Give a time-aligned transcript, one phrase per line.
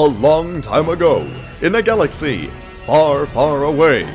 [0.00, 1.28] A long time ago,
[1.60, 2.46] in a galaxy
[2.86, 4.08] far, far away,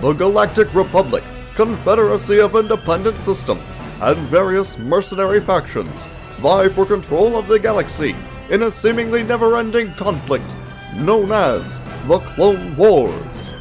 [0.00, 1.22] the Galactic Republic,
[1.54, 6.06] confederacy of independent systems, and various mercenary factions
[6.38, 8.16] vie for control of the galaxy
[8.48, 10.56] in a seemingly never ending conflict
[10.94, 13.52] known as the Clone Wars.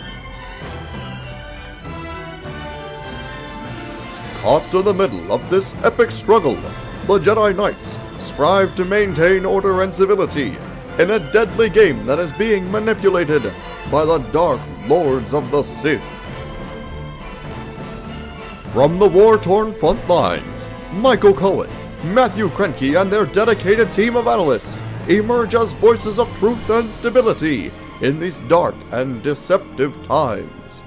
[4.35, 6.55] Caught in the middle of this epic struggle,
[7.07, 10.57] the Jedi Knights strive to maintain order and civility
[10.97, 13.43] in a deadly game that is being manipulated
[13.91, 16.01] by the Dark Lords of the Sith.
[18.71, 21.69] From the war torn front lines, Michael Cohen,
[22.13, 27.73] Matthew Krenke, and their dedicated team of analysts emerge as voices of truth and stability
[28.01, 30.81] in these dark and deceptive times.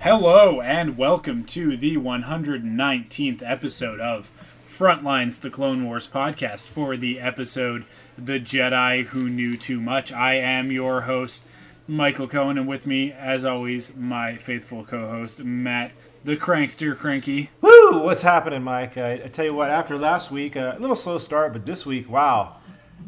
[0.00, 4.32] Hello, and welcome to the 119th episode of
[4.78, 7.84] Frontlines, the Clone Wars podcast, for the episode
[8.16, 10.12] The Jedi Who Knew Too Much.
[10.12, 11.44] I am your host,
[11.88, 15.90] Michael Cohen, and with me, as always, my faithful co host, Matt
[16.22, 17.48] the Crankster Krenke.
[17.60, 18.04] Woo!
[18.04, 18.96] What's happening, Mike?
[18.96, 21.84] I, I tell you what, after last week, uh, a little slow start, but this
[21.84, 22.58] week, wow,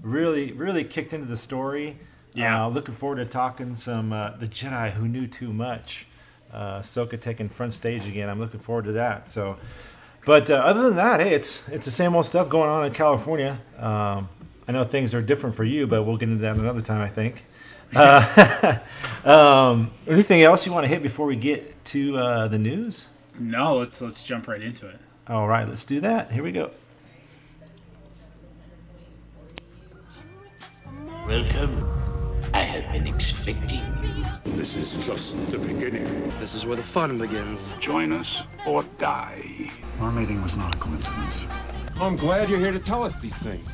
[0.03, 2.01] really, really kicked into the story.
[2.35, 2.65] Yeah.
[2.65, 6.09] Uh, looking forward to talking some uh, the Jedi who knew too much.
[6.53, 8.29] Uh, Ahsoka taking front stage again.
[8.29, 9.29] I'm looking forward to that.
[9.29, 9.57] So,
[10.25, 12.93] but uh, other than that, hey, it's it's the same old stuff going on in
[12.93, 13.61] California.
[13.79, 14.29] Um,
[14.69, 17.09] I know things are different for you, but we'll get into that another time, I
[17.09, 17.45] think.
[17.95, 18.79] Uh,
[19.25, 23.09] um, anything else you want to hit before we get to uh, the news?
[23.39, 24.99] No, let's let's jump right into it.
[25.27, 26.31] All right, let's do that.
[26.31, 26.71] Here we go.
[31.27, 31.89] Welcome.
[32.53, 34.00] I have been expecting you.
[34.61, 36.05] This is just the beginning.
[36.39, 37.73] This is where the fun begins.
[37.81, 39.71] Join us or die.
[40.01, 41.47] Our meeting was not a coincidence.
[41.99, 43.67] I'm glad you're here to tell us these things.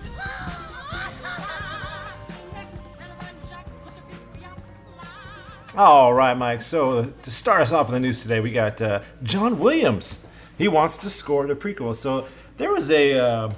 [5.76, 6.62] All right, Mike.
[6.62, 10.24] So to start us off in the news today, we got uh, John Williams.
[10.56, 11.96] He wants to score the prequel.
[11.96, 13.52] So there was a, uh,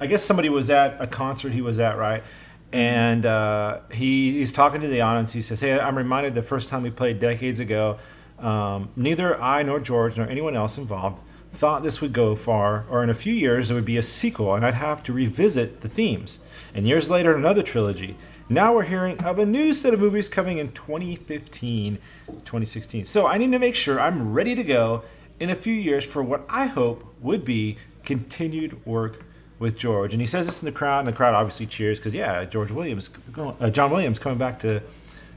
[0.00, 2.24] I guess somebody was at a concert he was at, right?
[2.72, 5.32] And uh, he, he's talking to the audience.
[5.32, 7.98] He says, "Hey, I'm reminded the first time we played decades ago.
[8.38, 11.22] Um, neither I nor George nor anyone else involved
[11.52, 14.54] thought this would go far, or in a few years there would be a sequel,
[14.54, 16.40] and I'd have to revisit the themes.
[16.74, 18.16] And years later, another trilogy.
[18.48, 23.04] Now we're hearing of a new set of movies coming in 2015, 2016.
[23.04, 25.04] So I need to make sure I'm ready to go
[25.38, 29.24] in a few years for what I hope would be continued work
[29.62, 30.12] with George.
[30.12, 32.70] And he says this in the crowd, and the crowd obviously cheers because yeah, George
[32.70, 33.08] Williams,
[33.38, 34.82] uh, John Williams coming back to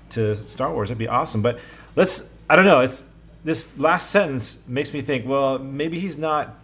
[0.10, 1.42] to Star Wars, that'd be awesome.
[1.42, 1.60] But
[1.96, 3.10] let's, I don't know, it's
[3.44, 6.56] this last sentence makes me think, well, maybe he's not.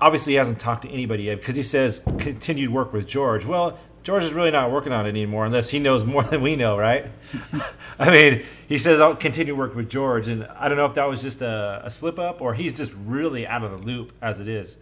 [0.00, 3.46] Obviously, he hasn't talked to anybody yet because he says continued work with George.
[3.46, 6.54] Well, George is really not working on it anymore unless he knows more than we
[6.54, 7.06] know, right?
[7.98, 11.08] I mean, he says I'll continue work with George, and I don't know if that
[11.08, 14.40] was just a, a slip up or he's just really out of the loop as
[14.40, 14.78] it is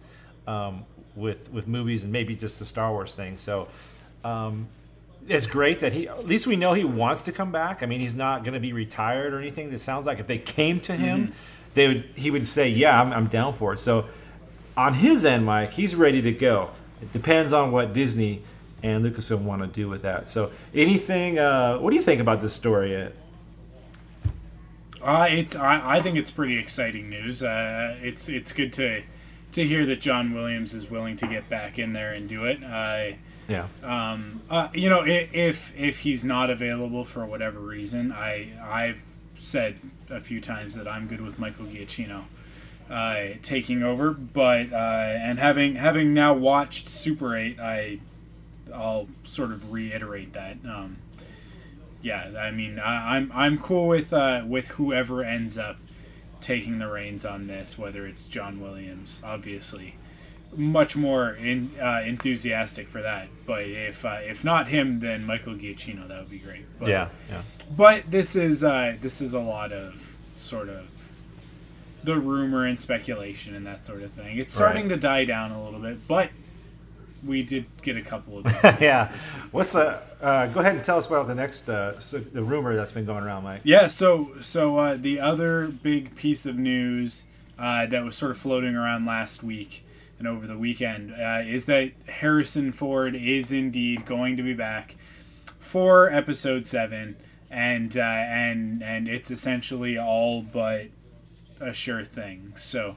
[0.47, 0.85] um,
[1.15, 3.37] with with movies and maybe just the Star Wars thing.
[3.37, 3.67] So.
[4.23, 4.67] Um,
[5.27, 7.81] it's great that he at least we know he wants to come back.
[7.81, 9.71] I mean, he's not going to be retired or anything.
[9.73, 11.33] It sounds like if they came to him,
[11.73, 14.05] they would he would say, "Yeah, I'm, I'm down for it." So
[14.77, 16.69] on his end, Mike, he's ready to go.
[17.01, 18.41] It depends on what Disney
[18.83, 20.27] and Lucasfilm want to do with that.
[20.27, 21.39] So anything?
[21.39, 23.11] Uh, what do you think about this story?
[25.01, 27.43] Uh, it's I, I think it's pretty exciting news.
[27.43, 29.03] Uh, it's it's good to
[29.55, 32.63] to hear that John Williams is willing to get back in there and do it.
[32.63, 33.17] Uh,
[33.47, 33.67] yeah.
[33.83, 39.03] um, uh, you know, if if he's not available for whatever reason, I I've
[39.35, 39.77] said
[40.09, 42.23] a few times that I'm good with Michael Giacchino
[42.89, 47.99] uh, taking over, but uh, and having having now watched Super Eight, I
[48.73, 50.57] I'll sort of reiterate that.
[50.65, 50.97] Um,
[52.01, 55.77] yeah, I mean, I, I'm I'm cool with uh, with whoever ends up
[56.45, 59.95] taking the reins on this, whether it's John Williams, obviously,
[60.55, 63.27] much more in, uh, enthusiastic for that.
[63.45, 66.65] But if uh, if not him, then Michael Giacchino, that would be great.
[66.79, 67.09] But, yeah.
[67.29, 67.41] Yeah.
[67.75, 70.91] But this is uh, this is a lot of sort of
[72.03, 74.37] the rumor and speculation and that sort of thing.
[74.37, 74.93] It's starting Right.
[74.93, 76.29] to die down a little bit, but
[77.25, 78.45] we did get a couple of
[78.81, 79.07] yeah.
[79.51, 80.47] What's uh, uh?
[80.47, 83.23] Go ahead and tell us about the next uh, so the rumor that's been going
[83.23, 83.61] around, Mike.
[83.63, 87.23] Yeah, so so uh, the other big piece of news
[87.57, 89.83] uh, that was sort of floating around last week
[90.19, 94.95] and over the weekend uh, is that Harrison Ford is indeed going to be back
[95.59, 97.15] for Episode Seven,
[97.49, 100.87] and uh, and and it's essentially all but
[101.59, 102.53] a sure thing.
[102.55, 102.95] So.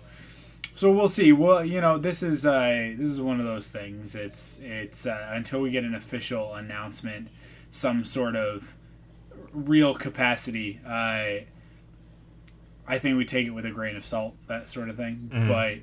[0.78, 1.32] So we'll see.
[1.32, 4.14] Well, you know, this is uh, this is one of those things.
[4.14, 7.30] It's it's uh, until we get an official announcement,
[7.68, 8.76] some sort of
[9.52, 10.78] real capacity.
[10.86, 11.42] Uh,
[12.86, 15.28] I think we take it with a grain of salt, that sort of thing.
[15.48, 15.78] But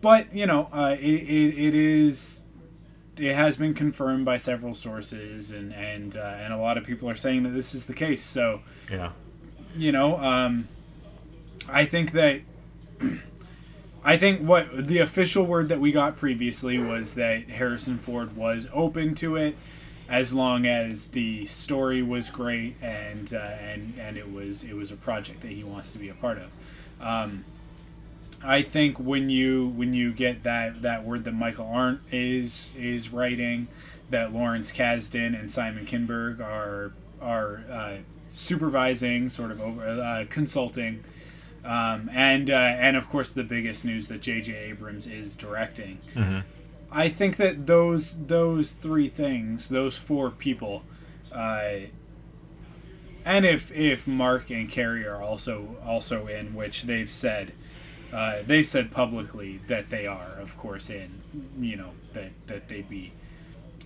[0.00, 2.46] but you know, uh, it, it, it is
[3.18, 7.10] it has been confirmed by several sources, and and uh, and a lot of people
[7.10, 8.22] are saying that this is the case.
[8.22, 9.12] So Yeah.
[9.76, 10.68] you know, um,
[11.68, 12.40] I think that
[14.04, 18.68] I think what the official word that we got previously was that Harrison Ford was
[18.72, 19.56] open to it
[20.08, 24.90] as long as the story was great and uh, and and it was it was
[24.90, 26.50] a project that he wants to be a part of.
[27.00, 27.44] Um,
[28.44, 33.10] I think when you when you get that that word that Michael Arndt is is
[33.12, 33.68] writing,
[34.10, 37.96] that Lawrence Kasdan and Simon Kinberg are are uh,
[38.28, 41.04] supervising, sort of over uh, consulting,
[41.64, 44.54] um, and uh, and of course the biggest news that J.J.
[44.54, 45.98] Abrams is directing.
[46.90, 50.82] I think that those those three things, those four people,
[51.32, 51.70] uh,
[53.24, 57.52] and if if Mark and Carrie are also also in, which they've said,
[58.12, 61.22] uh, they've said publicly that they are, of course, in.
[61.58, 63.12] You know that that they'd be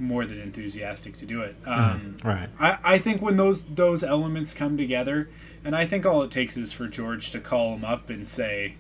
[0.01, 1.57] more than enthusiastic to do it.
[1.67, 2.49] Um, Right.
[2.59, 5.29] I, I think when those those elements come together,
[5.65, 8.77] and I think all it takes is for George to call him up and say,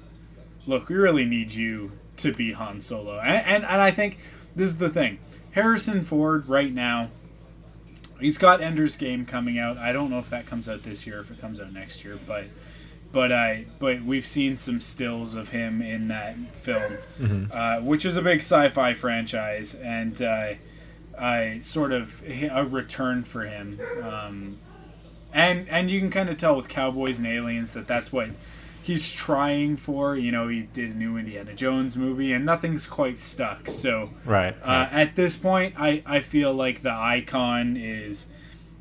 [0.66, 4.18] "Look, we really need you to be Han Solo." And and, and I think
[4.54, 5.18] this is the thing.
[5.52, 7.10] Harrison Ford right now,
[8.20, 9.78] he's got Ender's Game coming out.
[9.78, 12.18] I don't know if that comes out this year, if it comes out next year,
[12.26, 12.44] but
[13.12, 16.98] but I but we've seen some stills of him in that film,
[17.52, 20.48] uh, which is a big sci-fi franchise, and uh,
[21.18, 23.80] I sort of a return for him.
[24.02, 24.58] Um,
[25.32, 28.30] and and you can kind of tell with Cowboys and Aliens that that's what
[28.82, 30.16] he's trying for.
[30.16, 33.68] You know, he did a new Indiana Jones movie, and nothing's quite stuck.
[33.68, 34.54] So Right.
[34.62, 38.28] uh, at this point, I, I feel like the icon is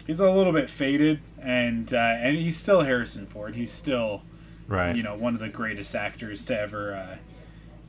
[0.06, 3.56] he's a little bit faded, and uh, and he's still Harrison Ford.
[3.56, 4.22] He's still
[4.68, 4.96] right.
[4.96, 7.18] you know one of the greatest actors to ever uh,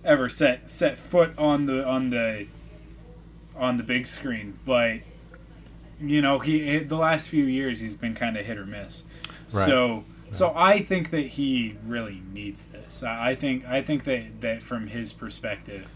[0.04, 2.46] ever set set foot on the on the
[3.58, 4.58] on the big screen.
[4.64, 5.00] But
[6.00, 9.04] you know he the last few years he's been kind of hit or miss.
[9.52, 9.64] Right.
[9.66, 13.02] So so I think that he really needs this.
[13.02, 15.88] I think I think that that from his perspective,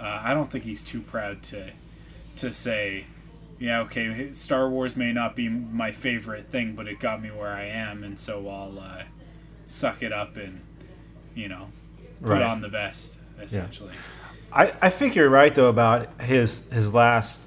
[0.00, 1.70] uh, I don't think he's too proud to
[2.36, 3.04] to say.
[3.58, 4.32] Yeah, okay.
[4.32, 8.02] Star Wars may not be my favorite thing, but it got me where I am,
[8.02, 9.02] and so I'll uh,
[9.66, 10.60] suck it up and
[11.34, 11.68] you know
[12.22, 12.42] put Right.
[12.42, 13.92] on the vest essentially.
[14.52, 17.42] I, I think you're right though about his his last.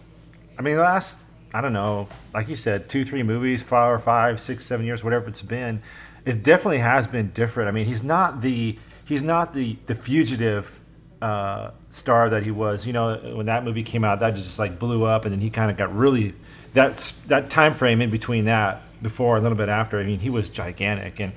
[0.58, 1.18] I mean, last
[1.54, 5.04] I don't know, like you said, two, three movies, five or five, six, seven years,
[5.04, 5.82] whatever it's been.
[6.26, 7.70] It definitely has been different.
[7.70, 10.80] I mean, he's not the he's not the the fugitive
[11.22, 12.86] uh, star that he was.
[12.86, 15.50] You know, when that movie came out, that just like blew up, and then he
[15.50, 16.34] kind of got really
[16.74, 20.00] that's that time frame in between that before a little bit after.
[20.00, 21.34] I mean, he was gigantic and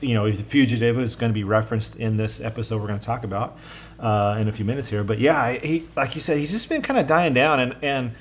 [0.00, 3.04] you know, the fugitive is going to be referenced in this episode we're going to
[3.04, 3.58] talk about
[4.02, 5.04] uh, in a few minutes here.
[5.04, 7.60] But yeah, he, like you said, he's just been kind of dying down.
[7.60, 8.12] And and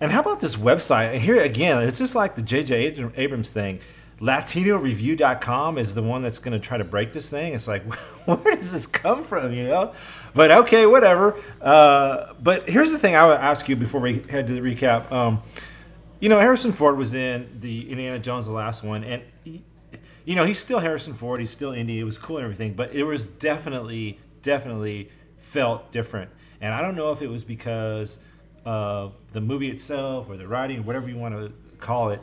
[0.00, 1.14] and how about this website?
[1.14, 3.10] And here again, it's just like the J.J.
[3.16, 3.80] Abrams thing.
[4.20, 7.54] LatinoReview.com is the one that's going to try to break this thing.
[7.54, 7.82] It's like,
[8.26, 9.52] where does this come from?
[9.52, 9.94] You know,
[10.32, 11.40] but okay, whatever.
[11.60, 15.10] Uh, but here's the thing I would ask you before we head to the recap.
[15.10, 15.42] Um,
[16.20, 19.64] you know, Harrison Ford was in the Indiana Jones, the last one, and he,
[20.24, 21.40] you know he's still Harrison Ford.
[21.40, 21.98] He's still Indy.
[21.98, 25.10] It was cool and everything, but it was definitely, definitely
[25.52, 26.30] felt different.
[26.60, 28.18] And I don't know if it was because
[28.64, 32.20] of the movie itself or the writing, whatever you want to call it.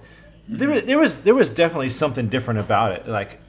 [0.48, 3.08] There, was- there was there was definitely something different about it.
[3.08, 3.40] Like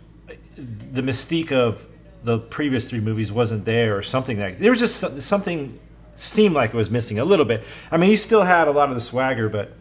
[0.57, 1.87] the mystique of
[2.25, 5.79] the previous three movies wasn't there, or something like there was just something
[6.15, 7.65] seemed like it was missing a little bit.
[7.91, 9.73] I mean, he still had a lot of the swagger, but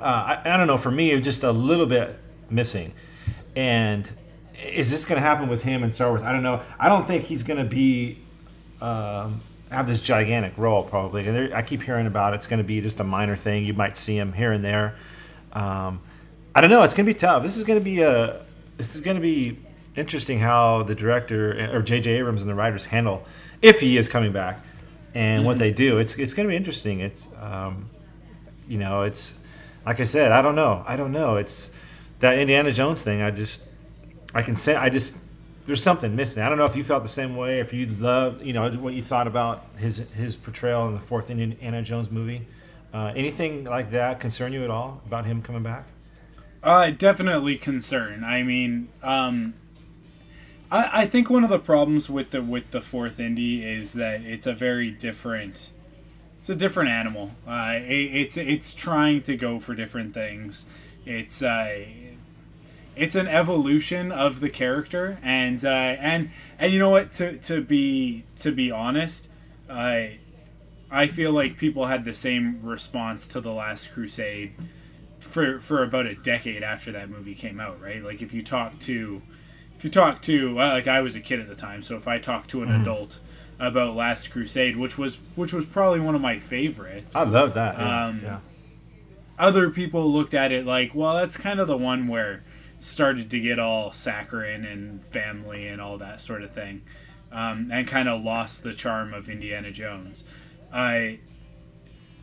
[0.00, 0.04] uh,
[0.44, 0.78] I, I don't know.
[0.78, 2.18] For me, it was just a little bit
[2.48, 2.92] missing.
[3.54, 4.10] And
[4.66, 6.22] is this going to happen with him in Star Wars?
[6.24, 6.62] I don't know.
[6.80, 8.18] I don't think he's going to be
[8.80, 11.26] um, have this gigantic role probably.
[11.26, 13.64] And I keep hearing about it's going to be just a minor thing.
[13.64, 14.96] You might see him here and there.
[15.52, 16.00] Um,
[16.54, 16.82] I don't know.
[16.82, 17.42] It's going to be tough.
[17.42, 18.44] This is going to be a.
[18.76, 19.58] This is going to be
[19.96, 22.10] interesting how the director or J.J.
[22.12, 23.26] Abrams and the writers handle
[23.60, 24.60] if he is coming back
[25.14, 25.98] and what they do.
[25.98, 27.00] It's it's going to be interesting.
[27.00, 27.88] It's um,
[28.68, 29.38] you know, it's
[29.84, 30.84] like I said, I don't know.
[30.86, 31.36] I don't know.
[31.36, 31.70] It's
[32.20, 33.22] that Indiana Jones thing.
[33.22, 33.62] I just
[34.34, 35.24] I can say I just
[35.70, 36.42] there's something missing.
[36.42, 38.92] I don't know if you felt the same way, if you loved, you know, what
[38.92, 42.44] you thought about his his portrayal in the fourth Indiana Jones movie.
[42.92, 45.86] Uh, anything like that concern you at all about him coming back?
[46.60, 48.24] Uh, definitely concern.
[48.24, 49.54] I mean, um,
[50.72, 54.22] I, I think one of the problems with the with the fourth Indy is that
[54.22, 55.70] it's a very different,
[56.40, 57.30] it's a different animal.
[57.46, 60.64] Uh, it, it's it's trying to go for different things.
[61.06, 61.84] It's uh,
[63.00, 67.12] it's an evolution of the character, and uh, and and you know what?
[67.12, 69.30] To to be to be honest,
[69.70, 70.18] I
[70.90, 74.52] I feel like people had the same response to the Last Crusade
[75.18, 78.04] for for about a decade after that movie came out, right?
[78.04, 79.22] Like if you talk to
[79.78, 82.06] if you talk to well, like I was a kid at the time, so if
[82.06, 83.18] I talk to an adult
[83.58, 87.78] about Last Crusade, which was which was probably one of my favorites, I love that.
[87.78, 88.04] Yeah.
[88.04, 88.38] Um, yeah.
[89.38, 92.44] other people looked at it like, well, that's kind of the one where
[92.80, 96.80] started to get all saccharine and family and all that sort of thing,
[97.30, 100.24] um, and kind of lost the charm of Indiana Jones.
[100.72, 101.20] I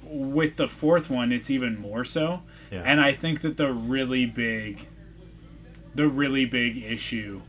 [0.03, 2.81] with the fourth one, it's even more so, Yeah.
[2.85, 4.87] and I think that the really big,
[5.95, 7.41] the really big issue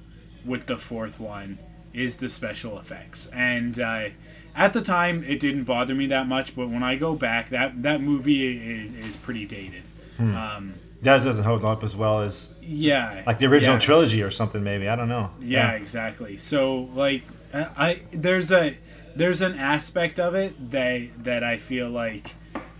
[0.44, 1.58] with the fourth one
[1.94, 4.08] is the special effects, and uh,
[4.56, 7.82] at the time it didn't bother me that much, but when I go back, that
[7.82, 9.82] that movie is is pretty dated.
[10.18, 13.80] Um, That doesn't hold up as well as yeah, like the original yeah.
[13.80, 14.64] trilogy or something.
[14.64, 15.30] Maybe I don't know.
[15.40, 16.36] Yeah, exactly.
[16.36, 17.22] So like
[17.54, 18.76] I there's a
[19.14, 22.34] there's an aspect of it that that I feel like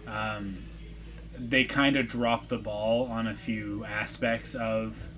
[0.07, 0.59] um,
[1.39, 5.09] they kind of dropped the ball on a few aspects of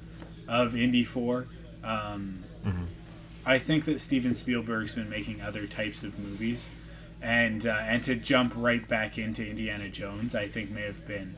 [0.47, 1.47] of Indy 4.
[1.83, 2.45] Um,
[3.47, 6.69] I think that Steven Spielberg's been making other types of movies
[7.23, 11.37] and uh, and to jump right back into Indiana Jones I think may have been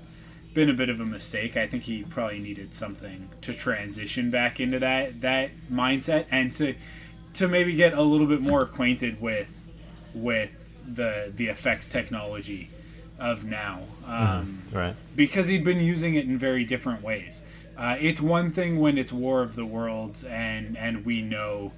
[0.54, 1.56] been a bit of a mistake.
[1.56, 6.74] I think he probably needed something to transition back into that that mindset and to
[7.34, 9.68] to maybe get a little bit more acquainted with
[10.14, 12.70] with the the effects technology
[13.18, 13.80] of now.
[14.06, 14.94] Um, Right.
[15.16, 17.42] because he'd been using it in very different ways.
[17.76, 21.72] Uh, it's one thing when it's War of the Worlds and and we know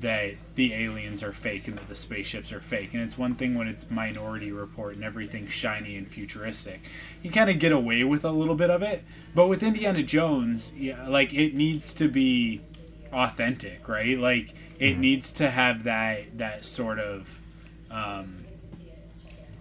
[0.00, 3.54] that the aliens are fake and that the spaceships are fake, and it's one thing
[3.54, 6.80] when it's Minority Report and everything's shiny and futuristic.
[7.22, 10.72] You kind of get away with a little bit of it, but with Indiana Jones,
[10.76, 12.60] yeah, like it needs to be
[13.12, 14.18] authentic, right?
[14.18, 17.40] Like it needs to have that that sort of
[17.90, 18.44] um,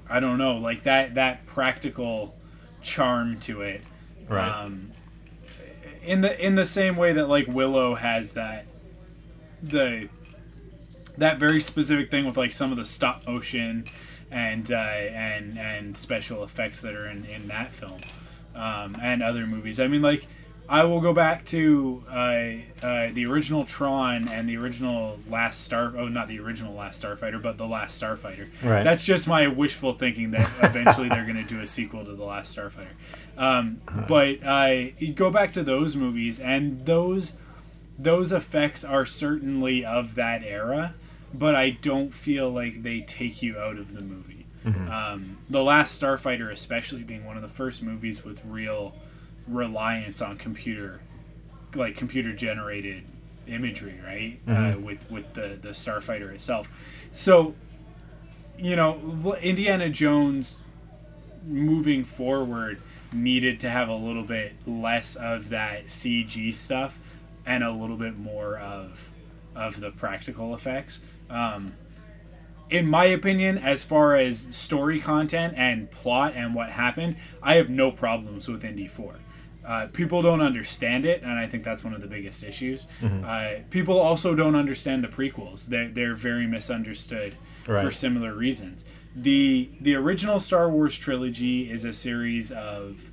[0.10, 2.36] I don't know, like that that practical
[2.82, 3.84] charm to it.
[4.28, 4.48] Right.
[4.48, 4.90] Um,
[6.04, 8.66] in the in the same way that like Willow has that
[9.64, 10.10] the
[11.18, 13.86] that very specific thing with like some of the stop motion
[14.32, 17.98] and uh, and and special effects that are in, in that film
[18.56, 19.80] um, and other movies.
[19.80, 20.28] I mean, like
[20.68, 22.14] I will go back to uh,
[22.84, 25.94] uh, the original Tron and the original Last Star.
[25.96, 28.48] Oh, not the original Last Starfighter, but the Last Starfighter.
[28.64, 28.84] Right.
[28.84, 32.26] That's just my wishful thinking that eventually they're going to do a sequel to the
[32.26, 32.88] Last Starfighter.
[33.38, 37.36] Um, but uh, go back to those movies, and those
[37.98, 40.96] those effects are certainly of that era,
[41.38, 44.46] but I don't feel like they take you out of the movie.
[44.92, 48.96] Um, the Last Starfighter, especially being one of the first movies with real
[49.48, 51.02] reliance on computer,
[51.76, 53.04] like computer generated
[53.48, 54.40] imagery, right?
[54.48, 56.68] Uh, with with the the Starfighter itself.
[57.12, 57.54] So,
[58.58, 60.64] you know, Indiana Jones
[61.46, 62.82] moving forward
[63.14, 67.00] needed to have a little bit less of that CG stuff
[67.46, 69.12] and a little bit more of
[69.56, 71.02] of the practical effects.
[71.30, 71.74] Um,
[72.70, 77.70] in my opinion, as far as story content and plot and what happened, I have
[77.70, 79.16] no problems with Indy 4.
[79.64, 82.86] Uh, people don't understand it, and I think that's one of the biggest issues.
[83.24, 85.66] Uh, people also don't understand the prequels.
[85.66, 87.36] They're, they're very misunderstood
[87.84, 88.86] for similar reasons.
[89.16, 93.10] The the original Star Wars trilogy is a series of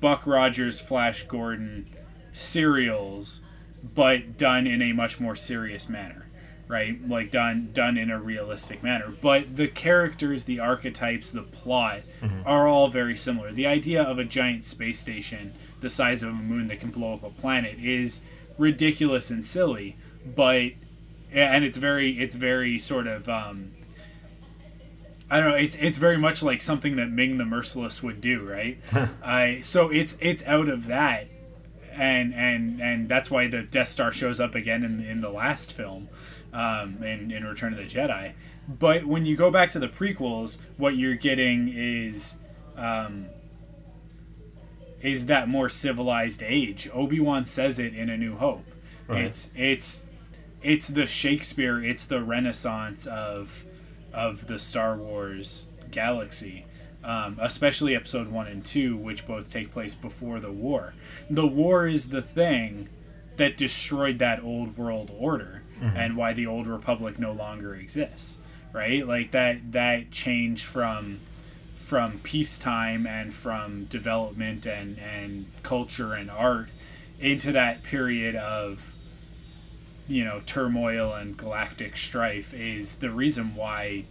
[0.00, 1.86] Buck Rogers, Flash Gordon
[2.32, 3.42] serials,
[3.94, 6.26] but done in a much more serious manner,
[6.68, 6.96] right?
[7.08, 9.12] Like done done in a realistic manner.
[9.20, 12.00] But the characters, the archetypes, the plot
[12.44, 13.52] are all very similar.
[13.52, 17.14] The idea of a giant space station the size of a moon that can blow
[17.14, 18.20] up a planet is
[18.58, 20.72] ridiculous and silly, but
[21.32, 23.72] and it's very it's very sort of um,
[25.30, 25.56] I don't know.
[25.56, 28.78] It's it's very much like something that Ming the Merciless would do, right?
[29.22, 31.28] uh, so it's it's out of that,
[31.92, 35.72] and and and that's why the Death Star shows up again in in the last
[35.72, 36.08] film,
[36.52, 38.32] um, in in Return of the Jedi.
[38.68, 42.36] But when you go back to the prequels, what you're getting is.
[42.76, 43.26] Um,
[45.02, 46.88] is that more civilized age?
[46.92, 48.66] Obi Wan says it in A New Hope.
[49.08, 49.24] Right.
[49.24, 50.06] It's it's
[50.62, 53.64] it's the Shakespeare, it's the Renaissance of
[54.12, 56.66] of the Star Wars galaxy,
[57.04, 60.94] um, especially Episode One and Two, which both take place before the war.
[61.28, 62.88] The war is the thing
[63.36, 65.62] that destroyed that old world order
[65.96, 68.36] and why the old republic no longer exists.
[68.72, 71.20] Right, like that that change from
[71.74, 76.68] from peacetime and from development and, and culture and art
[77.18, 78.94] into that period of
[80.06, 84.04] you know turmoil and galactic strife is the reason why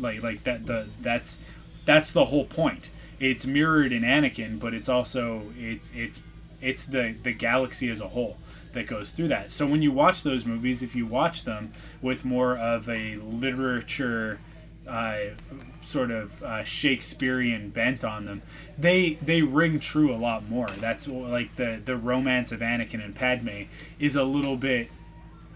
[0.00, 1.38] like like that the that's
[1.84, 6.22] that's the whole point it's mirrored in Anakin but it's also it's it's
[6.60, 8.36] it's the the galaxy as a whole
[8.72, 12.24] that goes through that so when you watch those movies if you watch them with
[12.24, 14.38] more of a literature
[14.86, 15.18] uh,
[15.82, 18.42] sort of uh, Shakespearean bent on them,
[18.78, 20.66] they they ring true a lot more.
[20.66, 23.64] That's like the the romance of Anakin and Padme
[23.98, 24.90] is a little bit.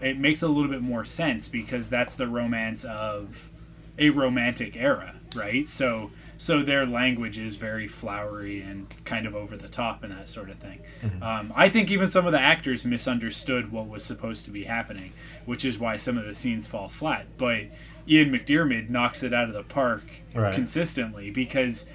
[0.01, 3.49] It makes a little bit more sense because that's the romance of
[3.97, 5.65] a romantic era, right?
[5.67, 10.27] So so their language is very flowery and kind of over the top and that
[10.27, 10.79] sort of thing.
[11.21, 15.13] Um, I think even some of the actors misunderstood what was supposed to be happening,
[15.45, 17.25] which is why some of the scenes fall flat.
[17.37, 17.63] But
[18.07, 20.53] Ian McDiarmid knocks it out of the park Right.
[20.53, 21.85] consistently because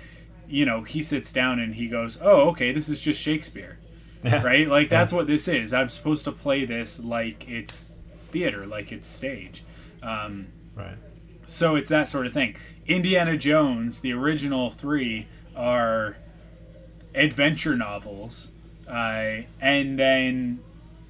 [0.49, 3.79] you know he sits down and he goes, "Oh, okay, this is just Shakespeare."
[4.25, 4.67] right?
[4.69, 5.73] Like that's what this is.
[5.73, 7.93] I'm supposed to play this like it's
[8.29, 9.65] theater, like it's stage.
[10.03, 10.97] Um, Right.
[11.47, 12.57] so it's that sort of thing.
[12.91, 16.17] Indiana Jones, the original three, are
[17.15, 18.51] adventure novels,
[18.89, 20.61] uh, and then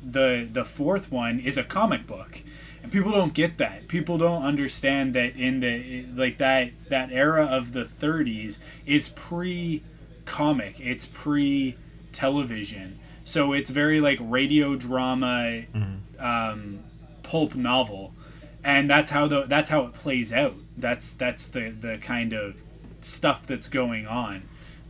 [0.03, 2.43] the the fourth one is a comic book.
[2.83, 3.89] And people don't get that.
[3.89, 9.83] People don't understand that in the like that that era of the 30s is pre
[10.27, 10.79] comic.
[10.81, 11.77] It's pre
[12.13, 12.99] television.
[13.25, 15.63] So it's very like radio drama
[16.19, 16.81] um,
[17.23, 18.13] pulp novel,
[18.65, 20.55] and that's how the that's how it plays out.
[20.81, 22.63] That's that's the the kind of
[23.01, 24.43] stuff that's going on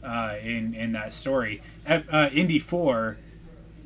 [0.03, 1.63] uh, in in that story.
[1.87, 3.19] Uh, Indy Four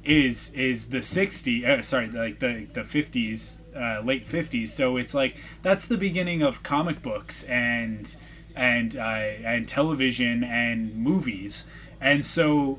[0.05, 5.15] is is the 60 uh, sorry like the the 50s uh, late 50s so it's
[5.15, 8.15] like that's the beginning of comic books and
[8.55, 11.67] and uh, and television and movies.
[12.01, 12.79] And so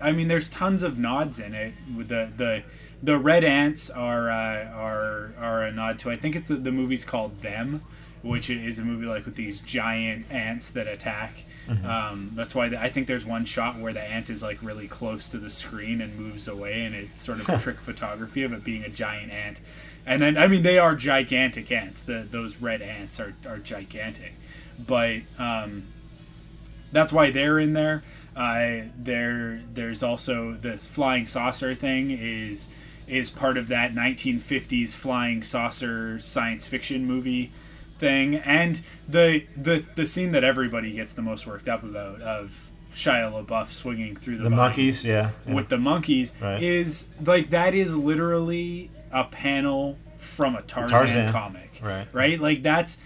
[0.00, 1.74] I mean there's tons of nods in it.
[1.96, 2.62] The the
[3.02, 6.72] the red ants are uh, are are a nod to I think it's the, the
[6.72, 7.82] movie's called them
[8.26, 12.80] which is a movie like with these giant ants that attack um, that's why the,
[12.80, 16.00] I think there's one shot where the ant is like really close to the screen
[16.00, 19.60] and moves away, and it's sort of trick photography of it being a giant ant.
[20.04, 22.02] And then, I mean, they are gigantic ants.
[22.02, 24.34] The those red ants are, are gigantic,
[24.78, 25.84] but um,
[26.92, 28.04] that's why they're in there.
[28.36, 32.68] Uh, there, there's also the flying saucer thing is
[33.08, 37.52] is part of that 1950s flying saucer science fiction movie
[37.98, 42.70] thing, and the the the scene that everybody gets the most worked up about of
[42.92, 45.30] Shia LaBeouf swinging through the, The monkeys, yeah.
[45.46, 45.54] yeah.
[45.54, 46.62] with the monkeys Right.
[46.62, 51.32] is like that is literally a panel from a Tarzan, Tarzan.
[51.32, 52.06] comic, Right.
[52.12, 52.98] Right, like that's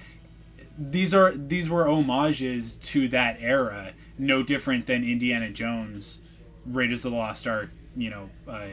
[0.79, 6.23] these are these were homages to that era, no different than Indiana Jones,
[6.67, 8.67] Raiders of the Lost Ark, you know, uh,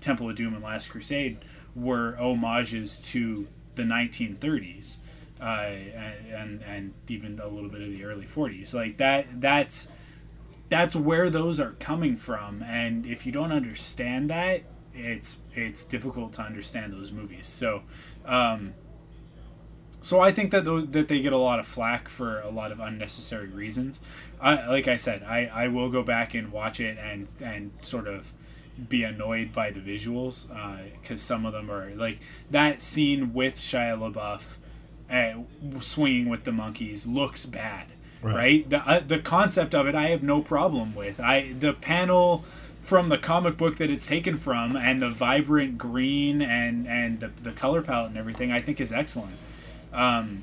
[0.00, 1.38] Temple of Doom and Last Crusade
[1.74, 4.98] were homages to the 1930s.
[5.44, 5.74] Uh,
[6.32, 9.88] and, and even a little bit of the early 40s like that that's
[10.68, 12.62] that's where those are coming from.
[12.62, 14.62] And if you don't understand that
[14.94, 17.46] it's it's difficult to understand those movies.
[17.46, 17.82] So
[18.24, 18.74] um
[20.00, 22.72] so I think that those, that they get a lot of flack for a lot
[22.72, 24.02] of unnecessary reasons.
[24.38, 28.06] I, like I said, I, I will go back and watch it and and sort
[28.06, 28.32] of
[28.88, 30.48] be annoyed by the visuals
[31.00, 32.18] because some of them are like
[32.50, 34.56] that scene with Shia LaBeouf
[35.14, 37.88] uh, swinging with the monkeys looks bad,
[38.22, 38.34] right?
[38.34, 38.70] Right.
[38.70, 41.20] The uh, the concept of it I have no problem with.
[41.20, 42.44] I the panel
[42.80, 47.28] from the comic book that it's taken from and the vibrant green and and the,
[47.42, 49.36] the color palette and everything I think is excellent.
[49.92, 50.42] Um,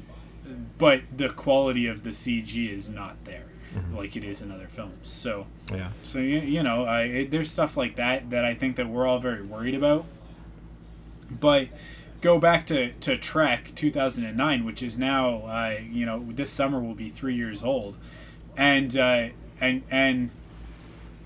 [0.77, 3.51] but the quality of the CG is not there
[3.93, 5.09] like it is in other films.
[5.09, 5.89] So yeah.
[6.03, 9.07] so you, you know, I, it, there's stuff like that that I think that we're
[9.07, 10.05] all very worried about.
[11.29, 11.69] But
[12.21, 16.93] go back to, to Trek 2009, which is now, uh, you know, this summer will
[16.93, 17.97] be three years old,
[18.55, 19.29] and uh,
[19.59, 20.29] and and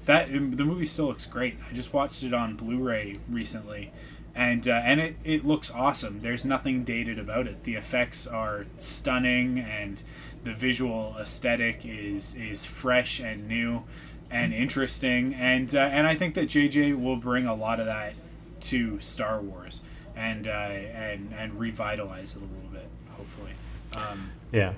[0.05, 1.57] that the movie still looks great.
[1.69, 3.91] I just watched it on Blu-ray recently,
[4.33, 6.21] and uh, and it, it looks awesome.
[6.21, 7.63] There's nothing dated about it.
[7.63, 10.01] The effects are stunning, and
[10.43, 13.83] the visual aesthetic is is fresh and new
[14.31, 15.33] and interesting.
[15.35, 18.13] And uh, and I think that JJ will bring a lot of that
[18.61, 19.81] to Star Wars
[20.15, 23.51] and uh, and and revitalize it a little bit, hopefully.
[23.97, 24.73] Um, Yeah.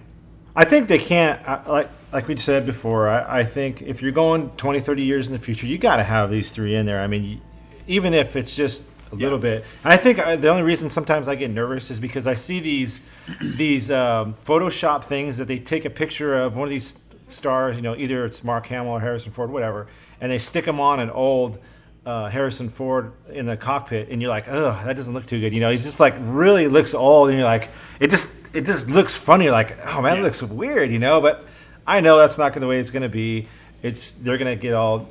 [0.56, 4.50] I think they can't, like like we said before, I, I think if you're going
[4.58, 7.00] 20, 30 years in the future, you got to have these three in there.
[7.00, 7.41] I mean,
[7.86, 9.65] even if it's just a little bit.
[9.84, 12.60] And I think I, the only reason sometimes I get nervous is because I see
[12.60, 13.02] these
[13.41, 16.97] these um, Photoshop things that they take a picture of one of these
[17.28, 19.88] stars, you know, either it's Mark Hamill or Harrison Ford, whatever,
[20.21, 21.60] and they stick them on an old
[22.07, 25.53] uh, Harrison Ford in the cockpit, and you're like, ugh, that doesn't look too good.
[25.53, 28.89] You know, he's just like really looks old, and you're like, it just it just
[28.89, 29.43] looks funny.
[29.43, 31.19] You're like, oh man, it looks weird, you know.
[31.19, 31.45] But
[31.85, 33.47] I know that's not going the way it's going to be.
[33.83, 35.09] It's they're going to get all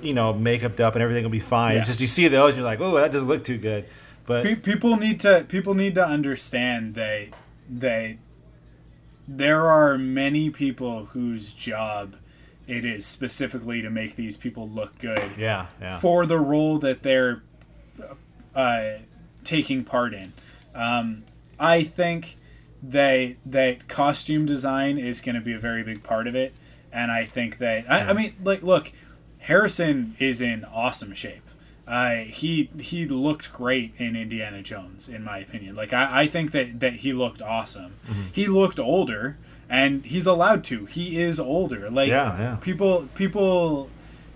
[0.00, 1.74] you know makeuped up, and everything will be fine.
[1.74, 1.82] Yeah.
[1.82, 3.86] Just you see those, and you're like, oh, that doesn't look too good.
[4.24, 7.30] But Pe- people need to people need to understand that
[7.68, 8.16] that
[9.26, 12.14] there are many people whose job
[12.66, 17.02] it is specifically to make these people look good yeah, yeah, for the role that
[17.02, 17.42] they're
[18.54, 18.90] uh,
[19.44, 20.32] taking part in.
[20.74, 21.24] Um,
[21.58, 22.38] I think
[22.82, 26.54] that that costume design is going to be a very big part of it,
[26.92, 28.92] and I think that I, I mean, like, look,
[29.38, 31.42] Harrison is in awesome shape.
[31.86, 35.74] Uh, he he looked great in Indiana Jones, in my opinion.
[35.74, 37.94] Like I, I think that that he looked awesome.
[38.32, 39.36] He looked older,
[39.68, 40.86] and he's allowed to.
[40.86, 41.90] He is older.
[41.90, 42.56] Like Yeah, yeah.
[42.60, 43.90] people people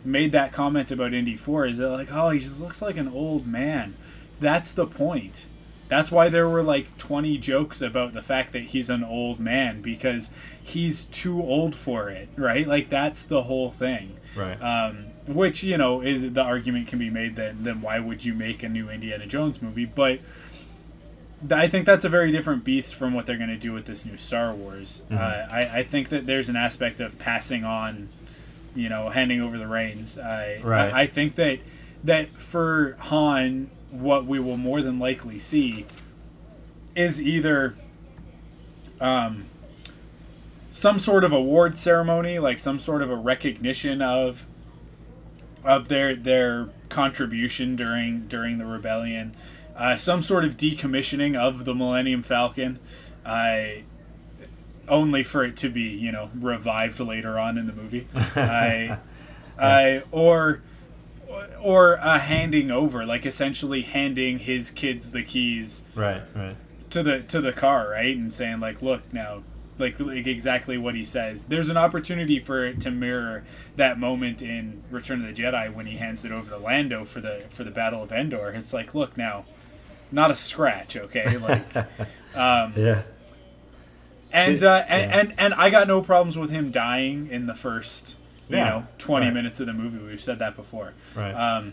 [0.05, 1.67] made that comment about Indy Four.
[1.67, 3.95] Is that like oh he just looks like an old man?
[4.41, 5.49] That's the point.
[5.89, 9.83] That's why there were like 20 jokes about the fact that he's an old man
[9.83, 12.67] because he's too old for it, right?
[12.67, 14.19] Like that's the whole thing.
[14.37, 14.61] right.
[14.61, 18.33] Um, which you know is the argument can be made that then why would you
[18.33, 19.85] make a new Indiana Jones movie?
[19.85, 20.21] But
[21.51, 24.07] I think that's a very different beast from what they're going to do with this
[24.07, 25.03] new Star Wars.
[25.11, 28.09] Uh, I, I think that there's an aspect of passing on,
[28.75, 30.19] you know, handing over the reins.
[30.19, 30.93] I, Right.
[30.93, 31.59] I, I think that
[32.05, 35.87] that for Han, what we will more than likely see
[36.95, 37.75] is either
[39.01, 39.47] um,
[40.71, 44.45] some sort of award ceremony, like some sort of a recognition of
[45.65, 49.33] of their their contribution during during the rebellion,
[49.77, 52.79] uh, some sort of decommissioning of the Millennium Falcon,
[53.25, 53.85] I
[54.89, 58.99] only for it to be you know revived later on in the movie, I,
[59.59, 60.63] I or
[61.61, 66.55] or a handing over, like essentially handing his kids the keys right, right.
[66.91, 69.43] to the to the car, right, and saying like, "Look now."
[69.79, 71.45] Like, like exactly what he says.
[71.45, 75.85] There's an opportunity for it to mirror that moment in Return of the Jedi when
[75.85, 78.49] he hands it over to Lando for the for the Battle of Endor.
[78.53, 79.45] It's like, look now,
[80.13, 81.37] not a scratch, okay?
[81.39, 81.77] Like,
[82.37, 83.03] um, Yeah,
[84.33, 85.19] and uh, and, yeah.
[85.21, 88.17] and and I got no problems with him dying in the first,
[88.49, 89.35] you Yeah, know, 20 right.
[89.35, 89.99] minutes of the movie.
[89.99, 90.93] We've said that before.
[91.15, 91.33] right.
[91.33, 91.73] Um,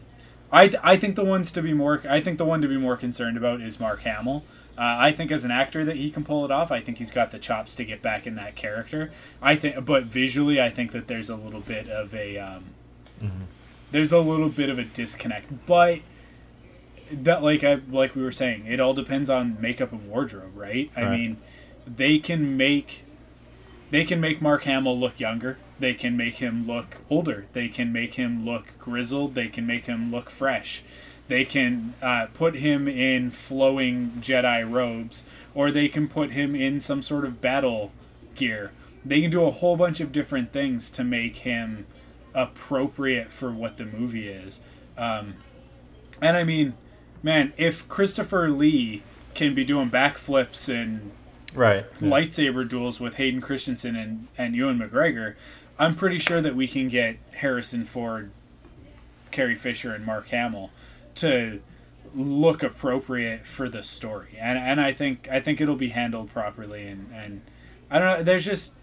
[0.52, 2.96] I, I think the ones to be more I think the one to be more
[2.96, 4.44] concerned about is Mark Hamill.
[4.78, 6.72] Uh, I think as an actor that he can pull it off.
[6.72, 9.12] I think he's got the chops to get back in that character.
[9.42, 12.66] I think, but visually, I think that there's a little bit of a um,
[13.92, 15.66] there's a little bit of a disconnect.
[15.66, 16.00] But
[17.24, 20.90] that like I like we were saying, it all depends on makeup and wardrobe, right?
[20.96, 21.38] I mean,
[21.86, 23.06] they can make
[23.92, 25.58] they can make Mark Hamill look younger.
[25.80, 27.46] They can make him look older.
[27.54, 29.36] They can make him look grizzled.
[29.36, 30.84] They can make him look fresh.
[31.28, 36.82] They can uh, put him in flowing Jedi robes, or they can put him in
[36.82, 37.92] some sort of battle
[38.36, 38.72] gear.
[39.06, 41.86] They can do a whole bunch of different things to make him
[42.34, 44.62] appropriate for what the movie is.
[44.98, 45.36] Um,
[46.22, 46.74] and I mean,
[47.24, 49.02] man, if Christopher Lee
[49.34, 51.12] can be doing backflips and
[51.56, 51.92] right.
[52.00, 55.36] lightsaber duels with Hayden Christensen and, and Ewan McGregor,
[55.80, 58.30] I'm pretty sure that we can get Harrison Ford,
[59.32, 60.70] Carrie Fisher, and Mark Hamill
[61.16, 61.62] to
[62.14, 64.38] look appropriate for the story.
[64.40, 67.42] And and I think I think it'll be handled properly and, and
[67.90, 68.74] I don't know, there's just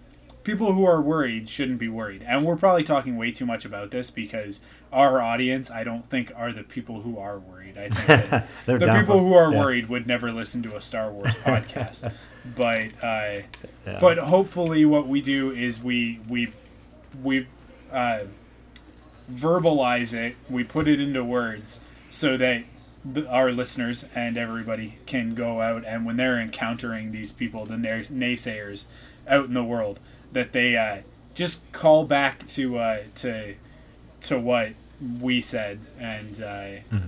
[0.43, 2.23] people who are worried shouldn't be worried.
[2.27, 4.61] And we're probably talking way too much about this because
[4.93, 7.77] our audience I don't think are the people who are worried.
[7.79, 9.59] I think the people who are yeah.
[9.59, 12.13] worried would never listen to a Star Wars podcast.
[12.57, 13.43] but uh,
[13.87, 13.99] Yeah.
[14.01, 16.53] but hopefully what we do is we we
[17.23, 17.47] we
[17.93, 18.21] uh,
[19.31, 22.65] verbalize it, we put it into words so that
[23.29, 28.85] our listeners and everybody can go out and when they're encountering these people, the naysayers
[29.27, 30.01] out in the world,
[30.33, 30.99] that they uh,
[31.35, 33.55] just call back to uh, to
[34.23, 34.73] to what
[35.21, 36.99] we said, and uh,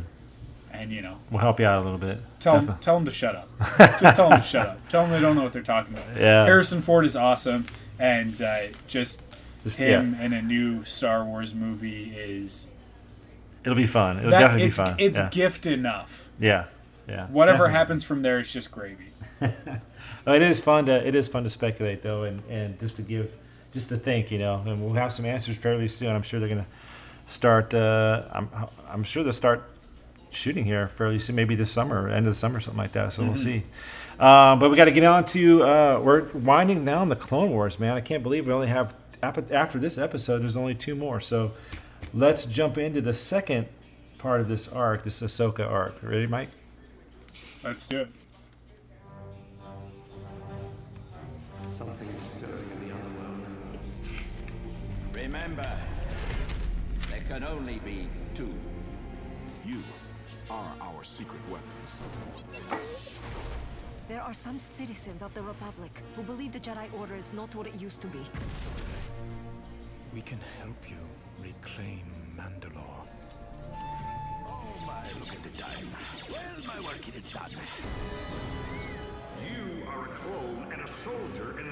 [0.73, 2.19] and you know, We'll help you out a little bit.
[2.41, 3.49] tell them, tell them to shut up.
[4.01, 4.89] Just tell them to shut up.
[4.89, 6.17] Tell them they don't know what they're talking about.
[6.17, 6.45] Yeah.
[6.45, 7.67] Harrison Ford is awesome,
[7.99, 9.21] and uh, just
[9.63, 12.75] Just- him in a new Star Wars movie is
[13.65, 14.19] It'll be fun.
[14.19, 14.95] It'll that definitely be fun.
[14.99, 15.29] it's yeah.
[15.31, 16.31] gift enough.
[16.41, 16.65] yeah.
[17.09, 17.27] Yeah.
[17.27, 19.09] Whatever happens from there is just gravy.
[20.25, 23.03] Well, it is fun to it is fun to speculate though, and, and just to
[23.03, 23.37] give
[23.73, 26.15] just to think, you know, and we'll have some answers fairly soon.
[26.15, 26.67] I'm sure they're gonna
[27.27, 27.75] start.
[27.75, 28.49] Uh, I'm
[28.89, 29.65] I'm sure they'll start
[30.31, 33.13] shooting here fairly soon, maybe this summer, end of the summer, something like that.
[33.13, 33.65] So we'll see.
[34.19, 37.79] Uh, but we got to get on to uh, we're winding down the Clone Wars,
[37.79, 37.97] man.
[37.97, 40.41] I can't believe we only have after this episode.
[40.41, 41.53] There's only two more, so
[42.15, 43.67] let's jump into the second
[44.19, 46.03] part of this arc, this Ahsoka arc.
[46.03, 46.51] Ready, Mike?
[47.65, 48.09] Let's do it.
[55.53, 55.77] Remember,
[57.11, 58.55] there can only be two.
[59.67, 59.83] You
[60.49, 61.99] are our secret weapons.
[64.09, 67.67] There are some citizens of the Republic who believe the Jedi Order is not what
[67.67, 68.21] it used to be.
[70.15, 70.97] We can help you
[71.39, 72.01] reclaim
[72.35, 73.07] Mandalore.
[74.47, 75.87] Oh my, look at the time.
[76.31, 77.51] Well, my work is done.
[79.53, 81.72] You are a clone and a soldier in the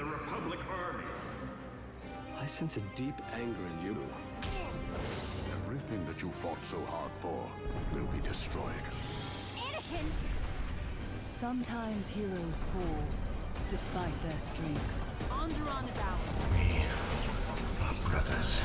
[2.41, 3.95] I sense a deep anger in you.
[5.53, 7.47] Everything that you fought so hard for
[7.93, 8.65] will be destroyed.
[9.57, 10.07] Anakin!
[11.31, 13.03] Sometimes heroes fall,
[13.69, 15.03] despite their strength.
[15.29, 16.19] Onderon is out.
[17.83, 18.59] Our brothers.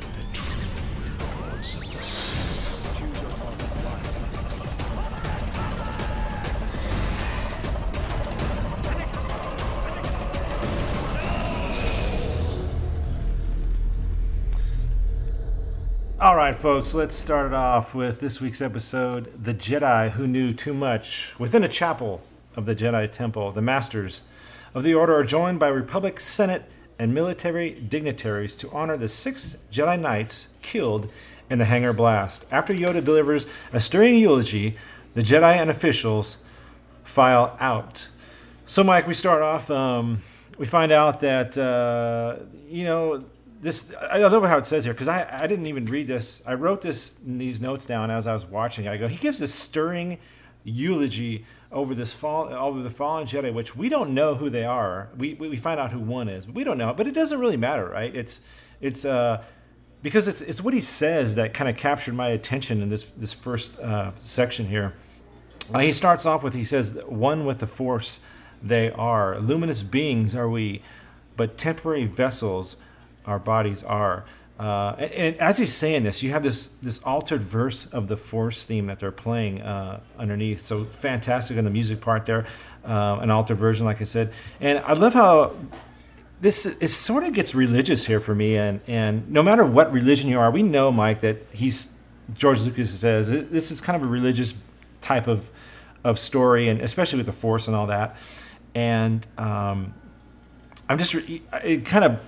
[0.00, 0.50] The true
[1.52, 2.98] lords of the Sith.
[2.98, 4.19] Choose your targets wisely.
[16.20, 20.52] All right, folks, let's start it off with this week's episode The Jedi Who Knew
[20.52, 21.34] Too Much.
[21.40, 22.20] Within a chapel
[22.54, 24.20] of the Jedi Temple, the Masters
[24.74, 26.64] of the Order are joined by Republic Senate
[26.98, 31.08] and military dignitaries to honor the six Jedi Knights killed
[31.48, 32.44] in the Hangar Blast.
[32.50, 34.76] After Yoda delivers a stirring eulogy,
[35.14, 36.36] the Jedi and officials
[37.02, 38.08] file out.
[38.66, 39.70] So, Mike, we start off.
[39.70, 40.20] Um,
[40.58, 43.24] we find out that uh, you know
[43.60, 43.94] this.
[44.10, 46.42] I love how it says here because I, I didn't even read this.
[46.46, 48.88] I wrote this these notes down as I was watching.
[48.88, 49.08] I go.
[49.08, 50.18] He gives a stirring
[50.64, 55.10] eulogy over this fall over the fallen Jedi, which we don't know who they are.
[55.16, 56.92] We we find out who one is, but we don't know.
[56.92, 58.14] But it doesn't really matter, right?
[58.14, 58.40] It's
[58.80, 59.44] it's uh
[60.02, 63.32] because it's it's what he says that kind of captured my attention in this this
[63.32, 64.94] first uh, section here.
[65.72, 68.20] Uh, he starts off with he says, "One with the Force,
[68.62, 70.82] they are luminous beings are we,
[71.36, 72.76] but temporary vessels,
[73.26, 74.24] our bodies are."
[74.58, 78.16] Uh, and, and as he's saying this, you have this this altered verse of the
[78.16, 80.60] Force theme that they're playing uh, underneath.
[80.60, 82.44] So fantastic on the music part there,
[82.84, 84.32] uh, an altered version, like I said.
[84.60, 85.52] And I love how
[86.40, 90.28] this it sort of gets religious here for me and and no matter what religion
[90.30, 91.98] you are we know mike that he's
[92.32, 94.54] george lucas says this is kind of a religious
[95.00, 95.50] type of
[96.02, 98.16] of story and especially with the force and all that
[98.74, 99.92] and um,
[100.88, 102.20] i'm just it kind of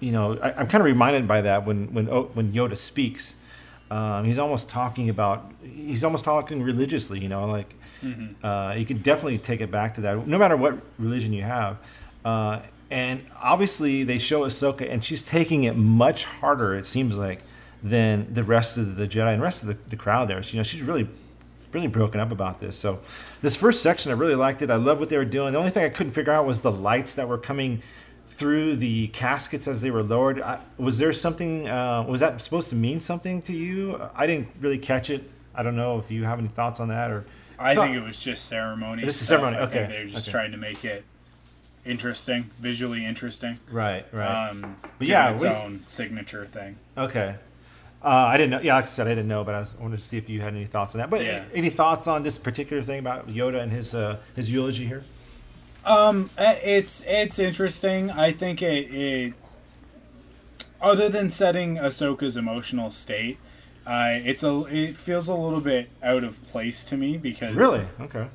[0.00, 3.36] you know I, i'm kind of reminded by that when when when yoda speaks.
[3.88, 7.72] Um, he's almost talking about he's almost talking religiously you know like
[8.42, 11.78] uh, you can definitely take it back to that no matter what religion you have.
[12.24, 17.42] Uh, and obviously they show Ahsoka and she's taking it much harder it seems like
[17.82, 20.40] than the rest of the Jedi and rest of the, the crowd there.
[20.40, 21.08] You know she's really
[21.72, 22.76] really broken up about this.
[22.76, 23.00] So
[23.42, 24.70] this first section I really liked it.
[24.70, 25.52] I love what they were doing.
[25.52, 27.82] The only thing I couldn't figure out was the lights that were coming
[28.36, 30.40] through the caskets as they were lowered.
[30.42, 31.66] I, was there something?
[31.68, 34.00] Uh, was that supposed to mean something to you?
[34.14, 35.30] I didn't really catch it.
[35.54, 37.24] I don't know if you have any thoughts on that or.
[37.58, 39.02] I thought- think it was just ceremony.
[39.04, 39.40] A stuff.
[39.40, 40.32] ceremony, okay, They're just okay.
[40.32, 41.04] trying to make it
[41.86, 43.58] interesting, visually interesting.
[43.70, 44.50] Right, right.
[44.50, 46.76] Um, But yeah, it its own signature thing.
[46.98, 47.36] Okay.
[48.04, 48.60] Uh, I didn't know.
[48.60, 50.28] Yeah, like I said, I didn't know, but I was, I wanted to see if
[50.28, 51.08] you had any thoughts on that.
[51.08, 51.44] But Yeah.
[51.54, 55.02] any thoughts on this particular thing about Yoda and his uh, his eulogy here?
[55.86, 58.10] Um, uh, it's it's interesting.
[58.10, 59.34] I think it, it
[60.82, 63.38] other than setting Ahsoka's emotional state,
[63.86, 67.84] uh, it's a it feels a little bit out of place to me because Really?
[68.00, 68.26] Okay.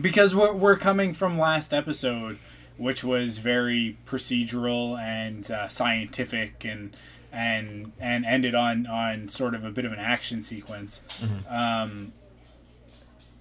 [0.00, 2.38] because we're, we're coming from last episode
[2.76, 6.94] which was very procedural and uh, scientific and
[7.32, 11.02] and and ended on on sort of a bit of an action sequence
[11.48, 12.12] um,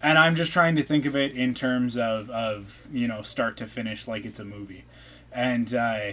[0.06, 3.58] and i'm just trying to think of it in terms of of you know start
[3.58, 4.84] to finish like it's a movie
[5.32, 6.12] and uh,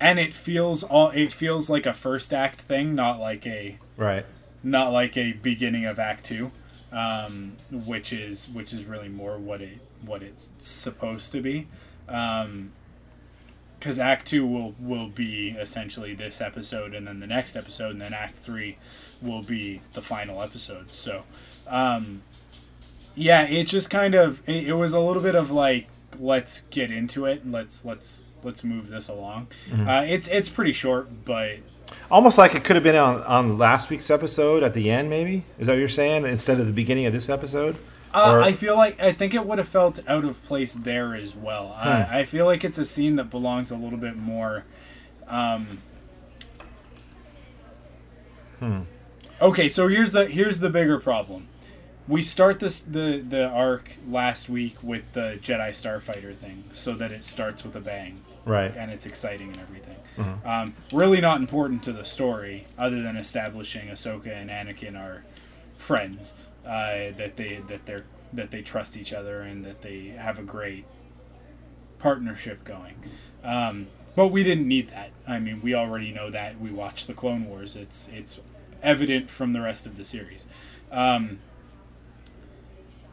[0.00, 4.24] and it feels all it feels like a first act thing, not like a Right.
[4.62, 6.50] not like a beginning of act two,
[6.92, 11.66] um, which is which is really more what it what it's supposed to be.
[12.08, 12.72] Um,
[13.78, 18.00] because Act Two will will be essentially this episode, and then the next episode, and
[18.00, 18.78] then Act Three
[19.20, 20.92] will be the final episode.
[20.92, 21.24] So,
[21.66, 22.22] um,
[23.16, 25.88] yeah, it just kind of it, it was a little bit of like
[26.20, 29.48] let's get into it, let's let's let's move this along.
[29.72, 31.58] Uh, it's it's pretty short, but
[32.10, 35.44] Almost like it could have been on, on last week's episode at the end, maybe.
[35.58, 36.24] Is that what you're saying?
[36.24, 37.76] Instead of the beginning of this episode?
[38.14, 41.34] Uh, I feel like I think it would have felt out of place there as
[41.34, 41.76] well.
[41.78, 41.88] Hmm.
[41.88, 44.64] I, I feel like it's a scene that belongs a little bit more.
[45.28, 45.78] Um,
[48.60, 48.80] Hmm.
[49.40, 51.48] Okay, so here's the here's the bigger problem.
[52.08, 57.10] We start this the the arc last week with the Jedi Starfighter thing, so that
[57.10, 58.72] it starts with a bang, Right.
[58.76, 59.96] and it's exciting and everything.
[60.16, 60.46] Mhm.
[60.46, 65.24] Um, really not important to the story, other than establishing Ahsoka and Anakin are
[65.76, 66.34] friends.
[66.64, 70.42] Uh, that they that they're that they trust each other and that they have a
[70.42, 70.84] great
[71.98, 72.94] partnership going.
[73.44, 75.10] Um, but we didn't need that.
[75.26, 76.60] I mean, we already know that.
[76.60, 77.74] We watched the Clone Wars.
[77.76, 78.40] It's it's
[78.82, 80.46] evident from the rest of the series.
[80.92, 81.38] Um,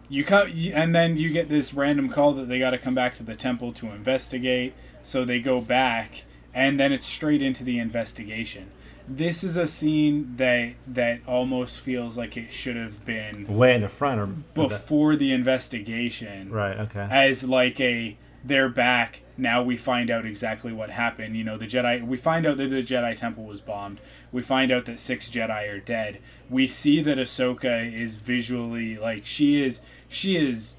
[0.10, 3.14] you come, and then you get this random call that they got to come back
[3.16, 4.74] to the temple to investigate.
[5.02, 8.72] So they go back, and then it's straight into the investigation.
[9.08, 13.82] This is a scene that that almost feels like it should have been Way in
[13.82, 17.06] the front or before the investigation Right, okay.
[17.12, 21.36] as like a they're back now we find out exactly what happened.
[21.36, 24.00] You know the jedi we find out that the jedi temple was bombed.
[24.32, 26.20] We find out that six jedi are dead.
[26.50, 30.78] We see that ahsoka is visually like she is she is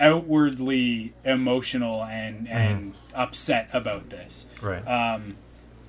[0.00, 4.46] outwardly emotional and and upset about this.
[4.60, 4.82] Right.
[4.88, 5.36] um,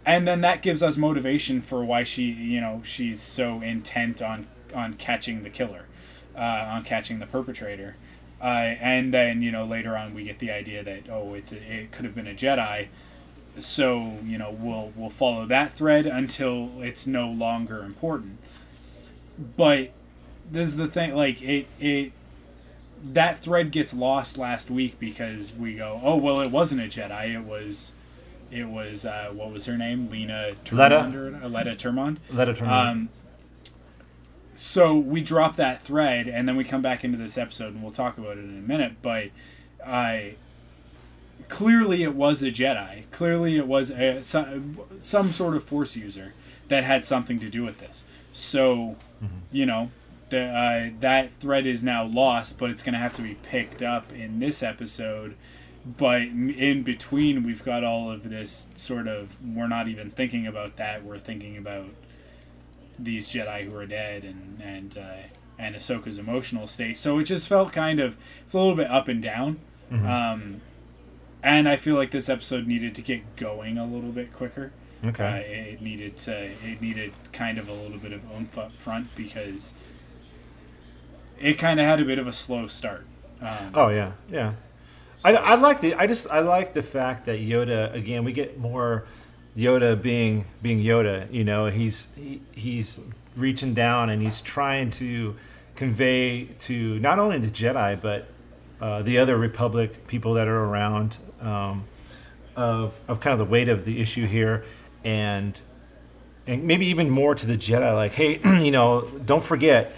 [0.06, 4.48] and then that gives us motivation for why she you know she's so intent on
[4.76, 5.86] on catching the killer
[6.36, 7.96] uh, on catching the perpetrator
[8.44, 11.58] uh, and then you know later on we get the idea that oh it's a,
[11.58, 12.88] it could have been a jedi.
[13.58, 18.38] So you know we'll we'll follow that thread until it's no longer important.
[19.56, 19.92] But
[20.52, 22.12] this is the thing like it it
[23.04, 27.34] that thread gets lost last week because we go oh well it wasn't a jedi.
[27.34, 27.94] It was
[28.52, 30.10] it was uh, what was her name?
[30.10, 30.96] Lena Letta.
[30.96, 32.92] Turmond or, uh, Letta Turmond Letta Turmond.
[32.92, 33.10] um,
[34.56, 37.92] so we drop that thread and then we come back into this episode and we'll
[37.92, 39.30] talk about it in a minute but
[39.86, 40.36] I
[41.50, 43.10] clearly it was a Jedi.
[43.12, 46.34] Clearly it was a, some, some sort of force user
[46.68, 48.06] that had something to do with this.
[48.32, 48.96] So
[49.52, 49.92] you know
[50.30, 53.82] the, uh, that thread is now lost but it's going to have to be picked
[53.82, 55.36] up in this episode.
[55.86, 60.78] But in between we've got all of this sort of we're not even thinking about
[60.78, 61.90] that we're thinking about
[63.00, 65.28] these Jedi who are dead and and uh,
[65.58, 66.98] and Ahsoka's emotional state.
[66.98, 69.60] So it just felt kind of it's a little bit up and down.
[69.92, 70.08] Mhm.
[70.08, 70.62] Um,
[71.44, 74.72] and I feel like this episode needed to get going a little bit quicker.
[75.06, 75.26] Okay.
[75.26, 79.14] Uh, it, needed to it needed kind of a little bit of oomph up front
[79.16, 79.74] because
[81.40, 83.06] it kind of had a bit of a slow start.
[83.42, 84.54] Um, Oh yeah, yeah.
[85.26, 88.58] I, I like the I just I like the fact that Yoda again we get
[88.58, 89.06] more
[89.58, 91.32] Yoda being being Yoda.
[91.32, 93.00] You know he's he, he's
[93.36, 95.36] reaching down and he's trying to
[95.76, 98.28] convey to not only the Jedi but
[98.82, 101.86] uh, the other Republic people that are around um,
[102.56, 104.64] of of kind of the weight of the issue here
[105.04, 105.60] and
[106.46, 109.96] and maybe even more to the Jedi like hey you know don't forget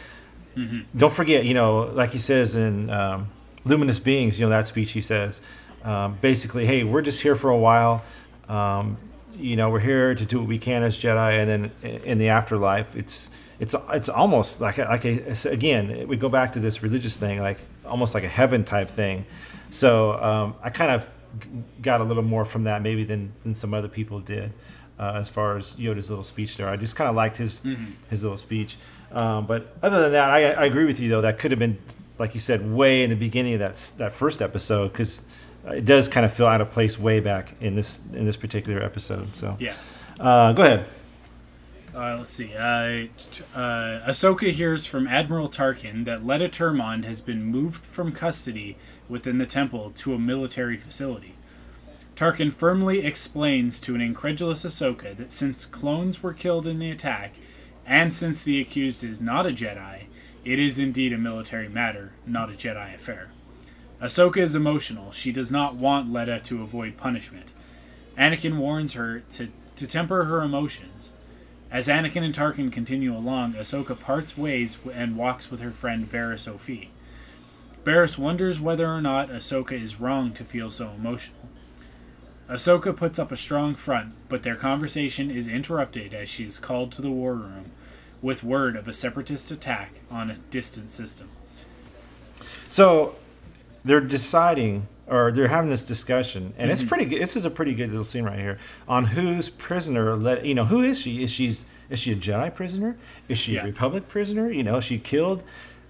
[0.95, 3.29] don't forget, you know, like he says in um,
[3.65, 5.41] Luminous Beings, you know, that speech he says,
[5.83, 8.03] um, basically, hey, we're just here for a while.
[8.47, 8.97] Um,
[9.37, 12.29] you know, we're here to do what we can as Jedi, and then in the
[12.29, 16.83] afterlife, it's it's it's almost like a, like a, again, we go back to this
[16.83, 19.25] religious thing, like almost like a heaven type thing.
[19.71, 21.09] So um, I kind of
[21.81, 24.51] got a little more from that maybe than than some other people did.
[24.97, 27.87] Uh, as far as Yoda's little speech there, I just kind of liked his Mhm.
[28.09, 28.77] his little speech.
[29.11, 31.21] Um, but other than that, I, I agree with you though.
[31.21, 31.77] That could have been,
[32.17, 35.23] like you said, way in the beginning of that that first episode because
[35.67, 38.81] it does kind of feel out of place way back in this in this particular
[38.83, 39.35] episode.
[39.35, 39.73] So Yeah.
[40.19, 40.85] uh, go ahead.
[41.95, 42.53] Uh, let's see.
[42.53, 43.07] Uh,
[43.57, 48.75] uh, Ahsoka hears from Admiral Tarkin that Letta Turmond has been moved from custody
[49.07, 51.35] within the temple to a military facility.
[52.17, 57.33] Tarkin firmly explains to an incredulous Ahsoka that since clones were killed in the attack,
[57.85, 60.03] and since the accused is not a Jedi,
[60.43, 63.29] it is indeed a military matter, not a Jedi affair.
[64.01, 65.11] Ahsoka is emotional.
[65.11, 67.53] She does not want Letta to avoid punishment.
[68.17, 71.13] Anakin warns her to, to temper her emotions.
[71.71, 76.51] As Anakin and Tarkin continue along, Ahsoka parts ways and walks with her friend Barriss
[76.51, 76.89] Offee.
[77.83, 81.49] Barriss wonders whether or not Ahsoka is wrong to feel so emotional.
[82.49, 86.91] Ahsoka puts up a strong front, but their conversation is interrupted as she is called
[86.91, 87.71] to the war room
[88.21, 91.29] with word of a separatist attack on a distant system.
[92.69, 93.15] So
[93.85, 97.21] they're deciding, or they're having this discussion, and it's pretty good.
[97.21, 98.57] This is a pretty good little scene right here
[98.87, 100.15] on whose prisoner.
[100.15, 101.23] Let you know who is she?
[101.23, 102.95] Is she's is she a Jedi prisoner?
[103.29, 103.61] Is she Yeah.
[103.61, 104.51] a Republic prisoner?
[104.51, 105.43] You know, she killed.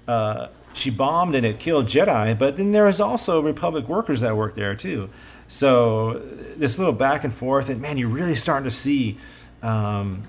[0.08, 4.36] Uh, she bombed and it killed Jedi, but then there was also Republic workers that
[4.36, 5.10] worked there too.
[5.48, 6.22] So
[6.58, 9.18] this little back and forth, and man, you're really starting to see,
[9.64, 10.24] um,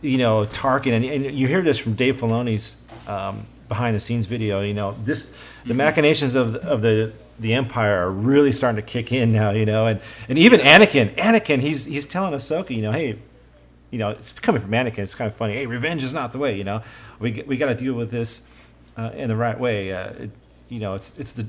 [0.00, 4.26] you know, Tarkin, and, and you hear this from Dave Filoni's um, behind the scenes
[4.26, 4.60] video.
[4.60, 5.34] You know, this
[5.64, 9.50] the machinations of the, of the the Empire are really starting to kick in now.
[9.50, 13.18] You know, and and even Anakin, Anakin, he's he's telling Ahsoka, you know, hey,
[13.90, 14.98] you know, it's coming from Anakin.
[14.98, 15.54] It's kind of funny.
[15.54, 16.56] Hey, revenge is not the way.
[16.56, 16.82] You know,
[17.18, 18.44] we we got to deal with this
[18.96, 19.92] uh, in the right way.
[19.92, 20.30] Uh, it,
[20.68, 21.46] you know, it's it's the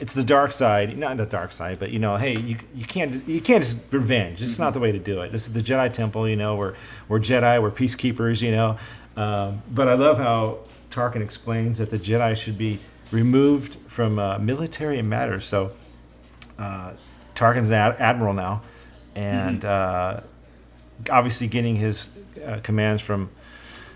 [0.00, 3.26] it's the dark side, not the dark side, but you know, hey, you, you can't
[3.28, 4.40] you can't just revenge.
[4.40, 5.30] It's not the way to do it.
[5.30, 6.56] This is the Jedi Temple, you know.
[6.56, 6.74] We're
[7.08, 8.78] we're Jedi, we're peacekeepers, you know.
[9.16, 10.60] Um, but I love how
[10.90, 12.78] Tarkin explains that the Jedi should be
[13.10, 15.46] removed from uh, military matters.
[15.46, 15.72] So
[16.58, 16.92] uh,
[17.34, 18.62] Tarkin's an ad- admiral now,
[19.14, 20.20] and uh,
[21.10, 22.10] obviously getting his
[22.44, 23.30] uh, commands from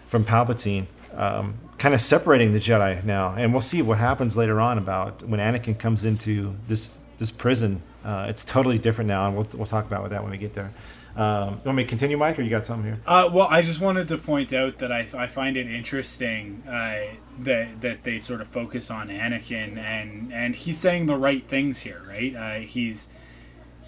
[0.09, 4.61] from Palpatine, um, kind of separating the Jedi now, and we'll see what happens later
[4.61, 7.83] on about when Anakin comes into this this prison.
[8.05, 10.73] Uh, it's totally different now, and we'll, we'll talk about that when we get there.
[11.17, 13.01] Um, you want me to continue, Mike, or you got something here?
[13.07, 17.15] Uh, well, I just wanted to point out that I, I find it interesting uh,
[17.41, 21.81] that that they sort of focus on Anakin and and he's saying the right things
[21.81, 22.35] here, right?
[22.35, 23.09] Uh, he's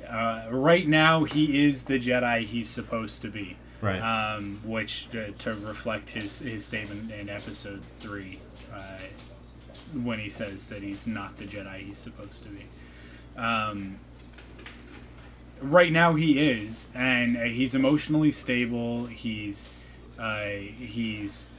[0.09, 3.99] uh, right now he is the Jedi he's supposed to be, Right.
[3.99, 8.39] Um, which uh, to reflect his his statement in Episode three,
[8.73, 8.99] uh,
[10.03, 12.67] when he says that he's not the Jedi he's supposed to be.
[13.37, 13.99] Um,
[15.61, 19.07] right now he is, and uh, he's emotionally stable.
[19.07, 19.69] He's
[20.19, 21.55] uh, he's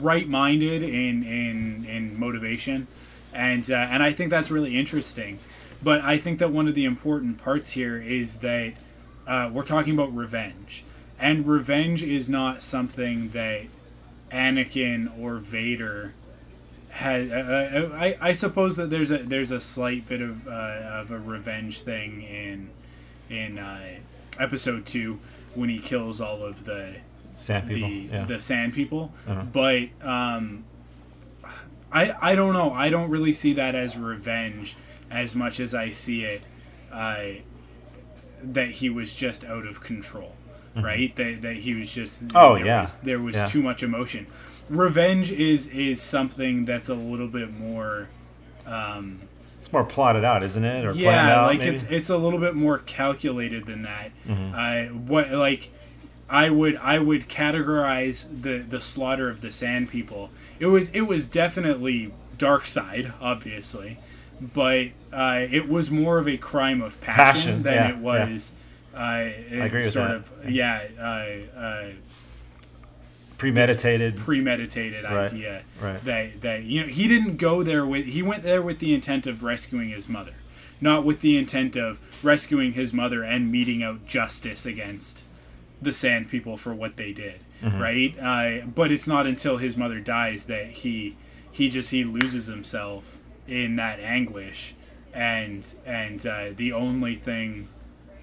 [0.00, 2.86] right-minded in in in motivation,
[3.32, 5.38] and uh, and I think that's really interesting.
[5.82, 8.74] But I think that one of the important parts here is that
[9.26, 10.84] uh, we're talking about revenge,
[11.18, 13.66] and revenge is not something that
[14.30, 16.14] Anakin or Vader
[16.90, 17.30] has.
[17.30, 21.18] Uh, I, I suppose that there's a there's a slight bit of uh, of a
[21.18, 22.70] revenge thing in
[23.30, 23.80] in uh,
[24.38, 25.18] episode two
[25.54, 26.96] when he kills all of the
[27.34, 27.88] Sand people.
[27.88, 28.24] the yeah.
[28.24, 29.42] the sand people, Uh-huh.
[29.52, 30.64] but um,
[31.92, 32.72] I I don't know.
[32.72, 34.76] I don't really see that as revenge
[35.10, 36.42] as much as I see it
[36.92, 37.20] uh,
[38.42, 40.34] that he was just out of control,
[40.76, 41.14] right?
[41.16, 42.36] That that he was just Mm-hmm.
[42.36, 42.82] Oh, there yeah.
[42.82, 43.44] was, there was Yeah.
[43.46, 44.26] too much emotion.
[44.68, 48.08] Revenge is is something that's a little bit more.
[48.66, 49.20] Um,
[49.58, 50.84] it's more plotted out, isn't it?
[50.84, 51.74] Or yeah, out, like maybe?
[51.74, 54.10] it's it's a little bit more calculated than that.
[54.28, 54.52] Mhm.
[54.54, 55.70] Uh, what like
[56.30, 60.30] I would I would categorize the the slaughter of the Sand People.
[60.58, 63.98] It was it was definitely dark side, obviously,
[64.40, 68.52] but uh, it was more of a crime of passion, Passion, than yeah, it was.
[68.94, 70.16] Uh, agree with sort that.
[70.16, 70.82] of yeah.
[70.98, 71.86] Uh, uh,
[73.38, 74.16] premeditated.
[74.16, 76.04] premeditated Right, idea right.
[76.04, 79.26] that that you know he didn't go there with he went there with the intent
[79.26, 80.34] of rescuing his mother
[80.80, 85.24] not with the intent of rescuing his mother and meting out justice against
[85.80, 87.80] the sand people for what they did Mhm.
[87.80, 91.16] right uh, but it's not until his mother dies that he
[91.50, 93.18] he just he loses himself
[93.48, 94.74] in that anguish
[95.14, 97.68] and and uh, the only thing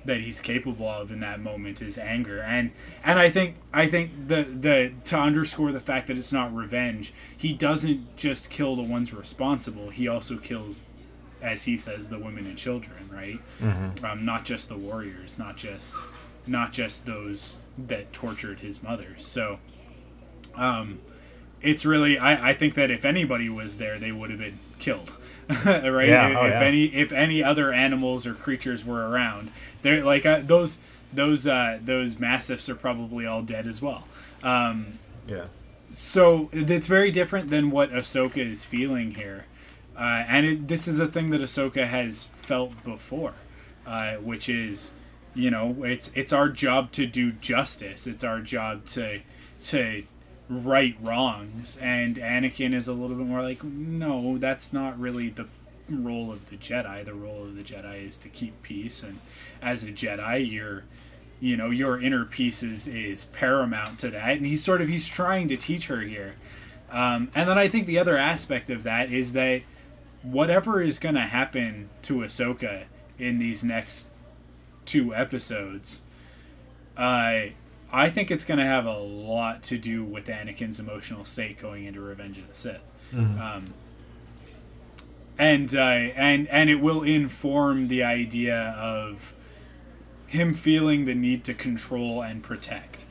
[0.05, 2.39] that he's capable of in that moment is anger.
[2.41, 2.71] And
[3.03, 7.13] and I think I think the the to underscore the fact that it's not revenge
[7.35, 9.89] he doesn't just kill the ones responsible.
[9.89, 10.85] He also kills
[11.41, 13.39] as he says the women and children right?
[13.61, 14.03] Mhm.
[14.03, 15.95] um, not just the warriors not just
[16.47, 19.15] not just those that tortured his mother.
[19.17, 19.59] So
[20.55, 20.99] um
[21.61, 25.17] it's really I, I think that if anybody was there they would have been killed
[25.65, 26.09] right?
[26.09, 26.61] Yeah, if, oh, yeah.
[26.61, 30.79] any if any other animals or creatures were around they're like uh, those
[31.13, 34.07] those uh those massiffs are probably all dead as well.
[34.43, 35.45] Um yeah.
[35.93, 39.45] so it's very different than what Ahsoka is feeling here.
[39.97, 43.33] Uh, and it, this is a thing that Ahsoka has felt before
[43.85, 44.93] uh, which is
[45.33, 48.07] you know it's it's our job to do justice.
[48.07, 49.21] It's our job to
[49.65, 50.03] to
[50.49, 55.47] right wrongs and Anakin is a little bit more like no that's not really the
[55.89, 57.03] role of the Jedi.
[57.03, 59.19] The role of the Jedi is to keep peace, and
[59.61, 60.83] as a Jedi, you're
[61.39, 65.05] you know your inner peace is, is paramount to that and he's sort of he's
[65.05, 66.35] trying to teach her here
[66.89, 69.61] um, and then i think the other aspect of that is that
[70.23, 72.83] whatever is going to happen to ahsoka
[73.19, 74.07] in these next
[74.85, 76.03] two episodes
[76.95, 77.41] uh,
[77.91, 81.85] i think it's going to have a lot to do with anakin's emotional state going
[81.85, 82.81] into revenge of the sith.
[83.39, 83.65] Um,
[85.37, 89.33] and uh, and and it will inform the idea of
[90.27, 93.05] him feeling the need to control and protect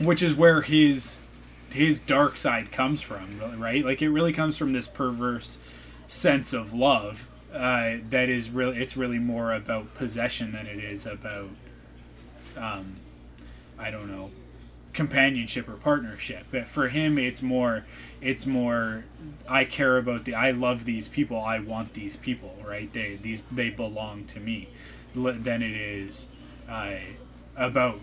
[0.00, 1.20] which is where his
[1.72, 3.26] his dark side comes from
[3.58, 3.84] right?
[3.84, 5.58] Like it really comes from this perverse
[6.06, 11.06] sense of love uh, that is really it's really more about possession than it is
[11.06, 11.48] about
[12.56, 12.96] um,
[13.78, 14.30] i don't know
[14.94, 16.44] companionship or partnership.
[16.50, 17.84] But for him it's more
[18.20, 19.04] it's more
[19.48, 22.92] i care about the i love these people i want these people right?
[22.92, 24.68] They these they belong to me
[25.14, 26.28] than it is
[26.68, 26.90] uh,
[27.56, 28.00] about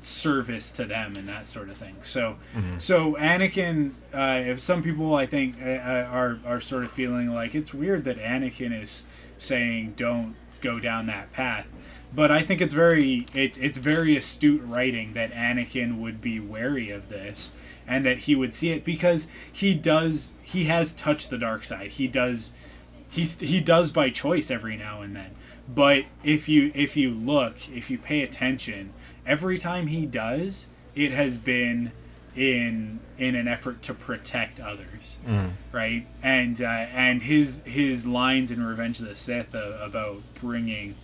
[0.00, 1.96] service to them and that sort of thing.
[2.02, 2.36] So,
[2.78, 7.32] so Anakin, uh, if some people I think uh, uh, are are sort of feeling
[7.32, 9.06] like it's weird that Anakin is
[9.38, 11.72] saying don't go down that path,
[12.14, 16.90] but I think it's very it's it's very astute writing that Anakin would be wary
[16.90, 17.52] of this
[17.86, 21.90] and that he would see it because he does he has touched the dark side.
[21.92, 22.52] He does
[23.08, 25.34] he's he does by choice every now and then.
[25.72, 28.92] But if you if you look if you pay attention
[29.26, 31.92] every time he does it has been
[32.34, 35.18] in in an effort to protect others
[35.72, 36.06] right?
[36.22, 40.94] And uh, and his his lines in revenge of the sith uh, about bringing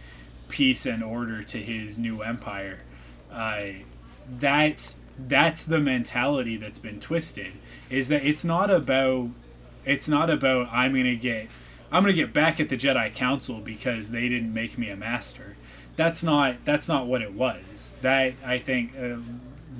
[0.48, 2.78] peace and order to his new empire.
[3.32, 3.66] Uh,
[4.28, 7.52] that's that's the mentality that's been twisted
[7.88, 9.28] is that it's not about
[9.84, 11.46] it's not about i'm gonna get
[11.92, 15.56] i'm gonna get back at the jedi council because they didn't make me a master.
[15.96, 17.94] That's not that's not what it was.
[18.02, 19.16] That i think uh,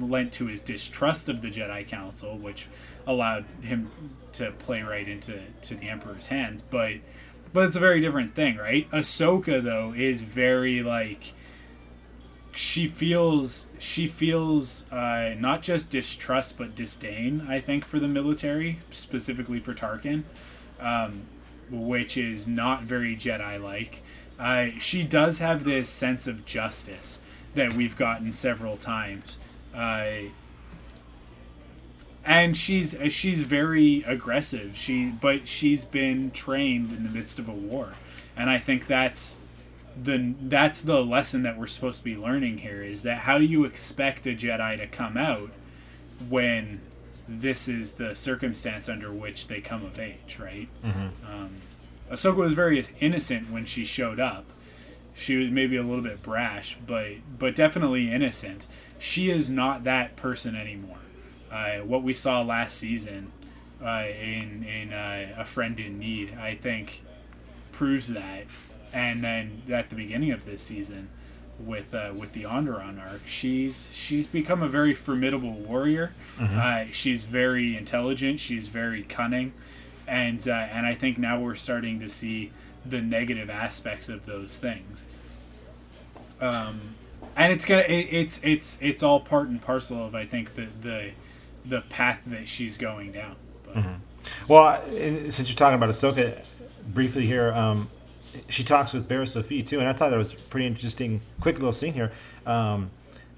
[0.00, 2.68] lent to his distrust of the jedi council which
[3.06, 3.90] allowed him
[4.32, 6.62] to play right into to the emperor's hands.
[6.62, 6.94] But
[7.54, 8.90] but it's a very different thing right?
[8.90, 11.32] Ahsoka though is very like
[12.54, 18.78] she feels she feels uh, not just distrust but disdain i think for the military
[18.90, 20.22] specifically for tarkin
[20.78, 21.22] um,
[21.70, 24.02] which is not very jedi like
[24.38, 27.20] uh, she does have this sense of justice
[27.54, 29.38] that we've gotten several times.
[29.74, 30.28] Uh,
[32.24, 37.52] and she's she's very aggressive she but she's been trained in the midst of a
[37.52, 37.92] war
[38.36, 39.36] and i think that's
[40.02, 43.44] the that's the lesson that we're supposed to be learning here is that how do
[43.44, 45.50] you expect a Jedi to come out
[46.28, 46.80] when
[47.28, 50.68] this is the circumstance under which they come of age, right?
[51.26, 51.50] Um,
[52.10, 54.44] Ahsoka was very innocent when she showed up.
[55.14, 58.66] She was maybe a little bit brash, but but definitely innocent.
[58.98, 60.98] She is not that person anymore.
[61.54, 63.30] Uh, what we saw last season
[63.82, 67.02] uh, in in uh, a friend in need, I think,
[67.72, 68.44] proves that
[68.94, 71.08] and then at the beginning of this season
[71.58, 76.12] with uh, with the Onderon arc, she's she's become a very formidable warrior.
[76.40, 78.40] Uh, she's very intelligent.
[78.40, 79.52] She's very cunning,
[80.06, 82.52] and uh, and I think now we're starting to see
[82.86, 85.06] the negative aspects of those things.
[86.40, 86.80] Um,
[87.36, 90.68] and it's gonna it, it's it's it's all part and parcel of I think the
[90.80, 91.10] the
[91.64, 93.36] the path that she's going down.
[93.64, 93.76] But,
[94.48, 96.42] Well, since you're talking about Ahsoka,
[96.86, 97.90] briefly here, um,
[98.48, 101.56] she talks with Barriss Offee too, and I thought that was a pretty interesting, quick
[101.56, 102.12] little scene here.
[102.46, 102.90] Um,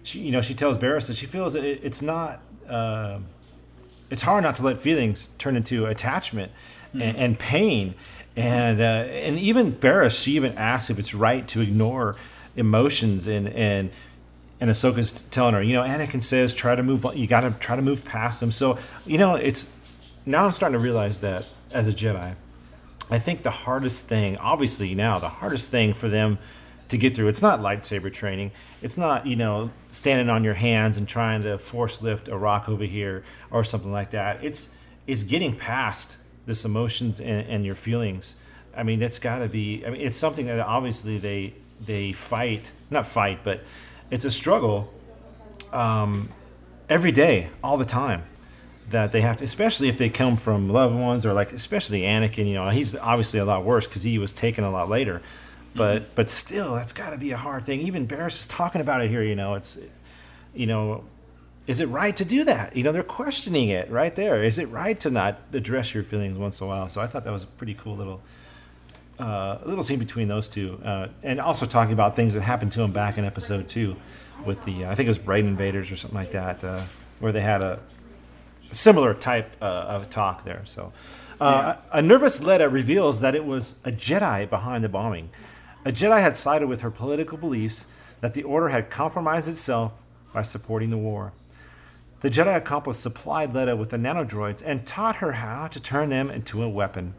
[0.03, 3.19] she, you know, she tells Barriss that she feels that it, it's not, uh,
[4.11, 6.53] it's hard not to let feelings turn into attachment
[6.93, 7.95] and, and pain,
[8.37, 12.17] and uh, and even Barriss, she even asks if it's right to ignore
[12.55, 13.91] emotions and and
[14.61, 17.05] and Ahsoka's telling her, you know, Anakin says, try to move.
[17.15, 18.51] You got to try to move past them.
[18.51, 19.73] So, you know, it's
[20.25, 22.35] now I'm starting to realize that as a Jedi,
[23.11, 26.39] I think the hardest thing, obviously now, the hardest thing for them
[26.89, 28.53] to get through, it's not lightsaber training.
[28.83, 32.69] It's not, you know, standing on your hands and trying to force lift a rock
[32.69, 34.43] over here or something like that.
[34.43, 34.75] It's
[35.07, 38.37] it's getting past this emotions and, and your feelings.
[38.77, 39.85] I mean, it's got to be.
[39.87, 43.63] I mean, it's something that obviously they they fight, not fight, but
[44.11, 44.93] it's a struggle
[45.73, 46.29] um,
[46.89, 48.23] every day, all the time
[48.91, 52.47] that they have to, especially if they come from loved ones or like, especially Anakin.
[52.47, 55.23] You know, he's obviously a lot worse because he was taken a lot later.
[55.75, 57.81] But but still, that's got to be a hard thing.
[57.83, 59.23] Even Barriss is talking about it here.
[59.23, 59.79] You know, it's
[60.55, 61.05] you know,
[61.67, 62.75] is it right to do that?
[62.75, 64.43] You know, they're questioning it right there.
[64.43, 66.89] Is it right to not address your feelings once in a while?
[66.89, 68.23] So I thought that was a pretty cool little
[69.19, 72.73] uh, a little scene between those two, uh, and also talking about things that happened
[72.73, 73.97] to him back in episode two,
[74.45, 76.83] with the I think it was Brain Invaders or something like that, uh,
[77.21, 77.81] where they had a
[78.71, 80.63] similar type uh, of talk there.
[80.65, 80.93] So,
[81.41, 85.31] uh, a, a nervous Letta reveals that it was a Jedi behind the bombing.
[85.85, 87.87] A Jedi had sided with her political beliefs
[88.21, 90.03] that the Order had compromised itself
[90.33, 91.33] by supporting the war.
[92.21, 96.31] The Jedi accomplice supplied Letta with the nanodroids and taught her how to turn them
[96.31, 97.15] into a weapon.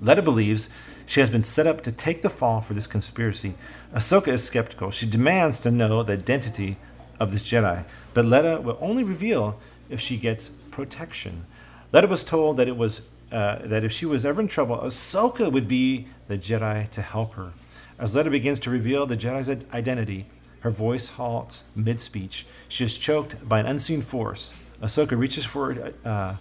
[0.00, 0.68] Letta believes
[1.06, 3.54] she has been set up to take the fall for this conspiracy.
[3.94, 4.90] Ahsoka is skeptical.
[4.90, 6.76] She demands to know the identity
[7.18, 11.46] of this Jedi, but Letta will only reveal if she gets protection.
[11.92, 13.02] Letta was told that it was
[13.32, 17.34] uh, that if she was ever in trouble, Ahsoka would be the Jedi to help
[17.34, 17.52] her.
[17.98, 20.26] As Letta begins to reveal the Jedi's identity,
[20.60, 22.46] her voice halts mid speech.
[22.68, 24.54] She is choked by an unseen force.
[24.82, 26.36] Ahsoka reaches for uh,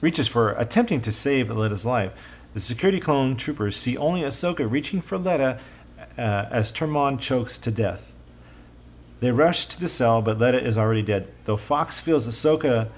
[0.00, 2.12] reaches for attempting to save Letta's life.
[2.54, 5.58] The security clone troopers see only Ahsoka reaching for Letta
[6.16, 8.12] uh, as Turmond chokes to death.
[9.18, 11.32] They rush to the cell, but Letta is already dead.
[11.46, 12.88] Though Fox feels Ahsoka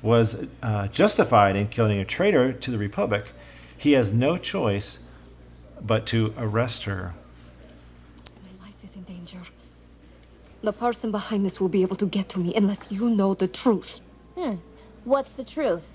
[0.00, 3.32] was uh, justified in killing a traitor to the Republic,
[3.76, 5.00] he has no choice
[5.80, 7.14] but to arrest her.
[8.44, 9.40] My life is in danger.
[10.62, 13.48] The person behind this will be able to get to me unless you know the
[13.48, 14.00] truth.
[14.36, 14.56] Hmm.
[15.04, 15.88] What's the truth?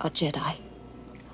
[0.00, 0.56] A Jedi.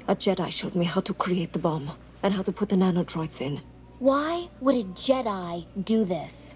[0.07, 1.91] A Jedi showed me how to create the bomb
[2.23, 3.63] and how to put the nanodroids in.
[4.01, 6.55] Why would a Jedi do this?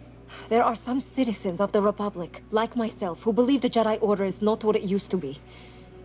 [0.50, 4.42] There are some citizens of the Republic, like myself, who believe the Jedi Order is
[4.42, 5.38] not what it used to be.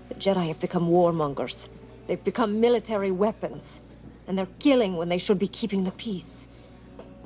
[0.07, 1.67] The Jedi have become warmongers.
[2.07, 3.81] They've become military weapons.
[4.25, 6.47] And they're killing when they should be keeping the peace.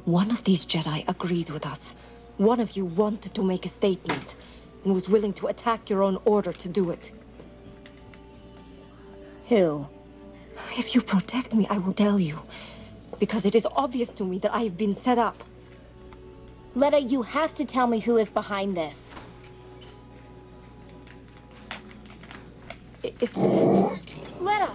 [0.06, 1.94] One of these Jedi agreed with us.
[2.38, 4.34] One of you wanted to make a statement
[4.84, 7.12] and was willing to attack your own order to do it.
[9.50, 9.88] Who?
[10.78, 12.42] If you protect me, I will tell you.
[13.20, 15.44] Because it is obvious to me that I have been set up.
[16.76, 19.14] Letta, you have to tell me who is behind this.
[23.04, 23.38] It's.
[24.40, 24.72] Letta!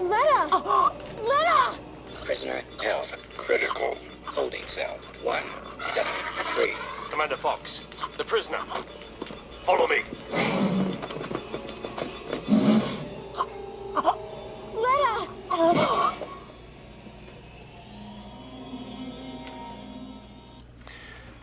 [0.00, 0.92] Letta!
[1.24, 1.78] Letta!
[2.24, 3.96] Prisoner health critical.
[4.24, 6.74] Holding cell 173.
[7.10, 7.82] Commander Fox,
[8.16, 8.60] the prisoner.
[9.64, 10.77] Follow me.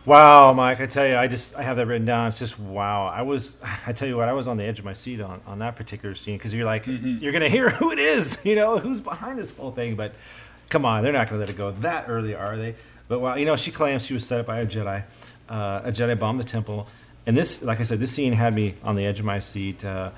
[0.06, 2.28] Wow, Mike, I tell you, I just I have that written down.
[2.28, 3.08] It's just wow.
[3.08, 5.42] I was I tell you what, I was on the edge of my seat on,
[5.46, 8.78] on that particular scene because you're like you're gonna hear who it is, you know,
[8.78, 9.96] who's behind this whole thing.
[9.96, 10.14] But
[10.70, 12.74] come on, they're not gonna let it go that early, are they?
[13.08, 15.02] But wow, you know, she claims she was set up by a Jedi.
[15.48, 16.86] Uh, a Jedi bombed the temple,
[17.26, 19.84] and this, like I said, this scene had me on the edge of my seat.
[19.84, 20.12] Uh,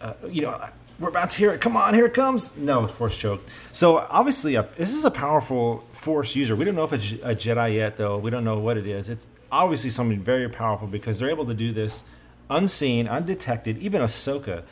[0.00, 0.58] uh, you know,
[0.98, 1.60] we're about to hear it.
[1.60, 2.56] Come on, here it comes.
[2.56, 3.44] No, force choke.
[3.72, 6.56] So obviously, a, this is a powerful force user.
[6.56, 8.18] We don't know if it's a Jedi yet, though.
[8.18, 9.08] We don't know what it is.
[9.08, 12.04] It's obviously something very powerful because they're able to do this
[12.48, 13.78] unseen, undetected.
[13.78, 14.62] Even Ahsoka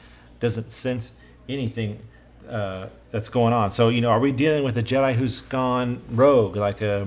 [0.41, 1.13] doesn't sense
[1.49, 2.01] anything
[2.49, 3.71] uh, that's going on.
[3.71, 7.03] So you know, are we dealing with a Jedi who's gone rogue, like a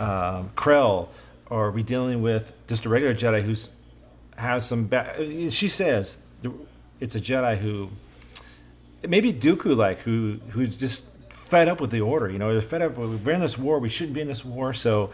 [0.00, 1.08] um, Krell,
[1.48, 3.70] or are we dealing with just a regular Jedi who's
[4.36, 5.52] has some bad?
[5.52, 6.18] She says
[7.00, 7.90] it's a Jedi who
[9.06, 12.30] maybe Dooku like who who's just fed up with the order.
[12.30, 12.96] You know, they're fed up.
[12.96, 13.78] with- We're in this war.
[13.78, 14.72] We shouldn't be in this war.
[14.74, 15.10] So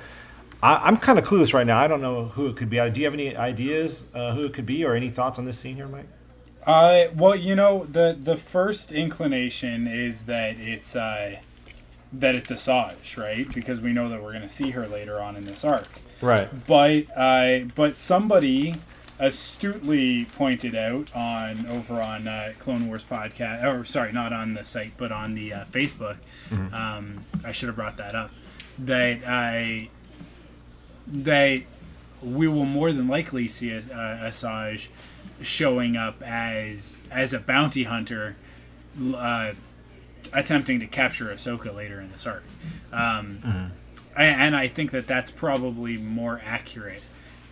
[0.62, 1.78] I, I'm kind of clueless right now.
[1.78, 2.76] I don't know who it could be.
[2.91, 5.59] Do you have any ideas uh, who it could be, or any thoughts on this
[5.59, 6.07] scene here, Mike?
[6.66, 11.37] Uh, well, you know, the the first inclination is that it's uh,
[12.12, 13.53] that it's Asajj, right?
[13.55, 15.87] Because we know that we're going to see her later on in this arc.
[16.20, 16.49] Right.
[16.66, 18.74] But uh, but somebody
[19.19, 24.64] astutely pointed out on over on uh, Clone Wars podcast, or sorry, not on the
[24.64, 26.17] site, but on the uh, Facebook.
[26.51, 26.73] Mhm.
[26.73, 28.31] Um, I should have brought that up.
[28.79, 29.89] That I
[31.09, 31.62] that
[32.23, 34.89] we will more than likely see a, uh, Asajj
[35.43, 38.37] showing up as as a bounty hunter,
[39.14, 39.53] uh,
[40.33, 42.43] attempting to capture Ahsoka later in this arc.
[42.93, 43.71] Um, Mhm.
[44.17, 47.03] and I think that that's probably more accurate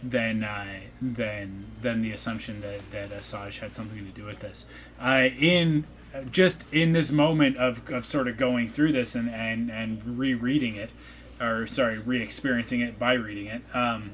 [0.06, 0.66] than uh,
[1.00, 4.66] than than the assumption that that Asajj had something to do with this.
[5.00, 5.84] Uh, in
[6.30, 10.76] just in this moment of, of sort of going through this and, and, and rereading
[10.76, 10.92] it,
[11.40, 14.12] or sorry, re-experiencing it by reading it, um,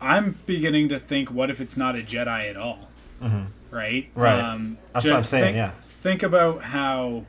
[0.00, 2.88] I'm beginning to think, what if it's not a Jedi at all?
[3.22, 3.46] Mhm.
[3.70, 4.08] Right?
[4.14, 4.40] Right.
[4.40, 5.70] Um, That's what I'm saying, think- yeah.
[6.00, 7.26] Think about how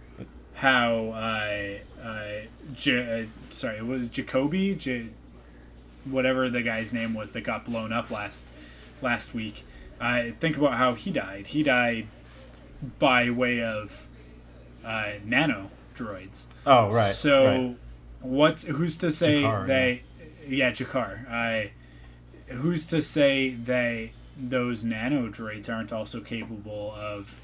[0.56, 2.24] how uh, uh,
[2.76, 5.10] J- uh, sorry, it was Jacoby, J-
[6.06, 8.48] whatever the guy's name was that got blown up last
[9.02, 9.64] last week.
[10.00, 11.48] Uh, think about how he died.
[11.48, 12.08] He died
[13.00, 14.08] by way of
[14.84, 16.48] uh, nano droids.
[16.66, 17.78] Oh, right, So, right.
[18.22, 20.04] what's who's to say Jackar, they?
[20.48, 21.30] Yeah, Jackar.
[21.30, 21.72] I.
[22.48, 27.40] Who's to say they those nano droids aren't also capable of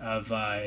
[0.00, 0.60] of uh,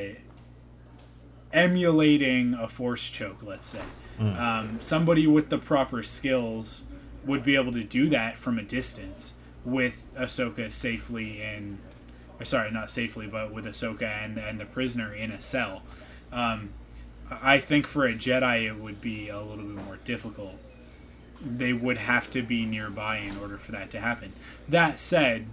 [1.53, 3.37] emulating a force choke?
[3.43, 3.81] Let's say
[4.19, 4.39] Mm.
[4.39, 6.83] um, somebody with the proper skills
[7.27, 11.77] would be able to do that from a distance with Ahsoka safely in.
[12.43, 15.83] Sorry, not safely, but with Ahsoka and and the prisoner in a cell.
[16.31, 16.69] Um,
[17.29, 20.55] I think for a Jedi it would be a little bit more difficult.
[21.45, 24.33] They would have to be nearby in order for that to happen.
[24.69, 25.45] That said,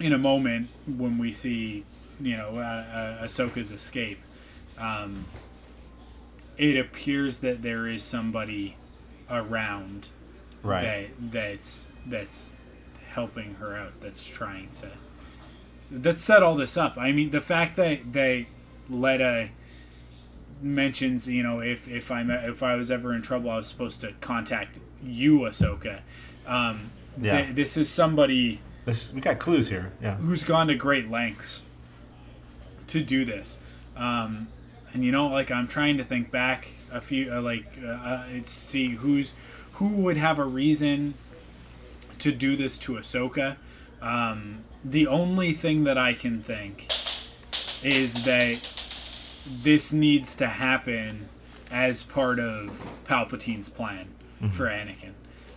[0.00, 1.84] in a moment when we see,
[2.20, 4.18] you know, uh, uh, Ahsoka's escape,
[4.78, 5.26] um,
[6.58, 8.76] it appears that there is somebody
[9.30, 10.08] around
[10.62, 11.10] Right.
[11.20, 12.56] that that's that's
[13.08, 13.98] helping her out.
[14.00, 14.88] That's trying to
[15.90, 16.96] that set all this up.
[16.96, 18.46] I mean, the fact that they
[18.88, 19.50] Letta
[20.62, 24.00] mentions, you know, if if I'm if I was ever in trouble, I was supposed
[24.02, 26.00] to contact you, Ahsoka.
[26.46, 26.90] Um,
[27.20, 27.42] Yeah.
[27.42, 29.92] th- this is somebody This we got clues here.
[30.00, 30.16] Yeah.
[30.16, 31.62] who's gone to great lengths
[32.88, 33.58] to do this.
[33.96, 34.48] Um,
[34.94, 38.24] and you know, like I'm trying to think back a few, uh, like uh, uh,
[38.44, 39.32] see who's
[39.74, 41.14] who would have a reason
[42.18, 43.56] to do this to Ahsoka.
[44.00, 46.86] Um, the only thing that I can think
[47.84, 48.60] is that
[49.62, 51.28] this needs to happen
[51.70, 54.08] as part of Palpatine's plan
[54.50, 55.12] for Anakin.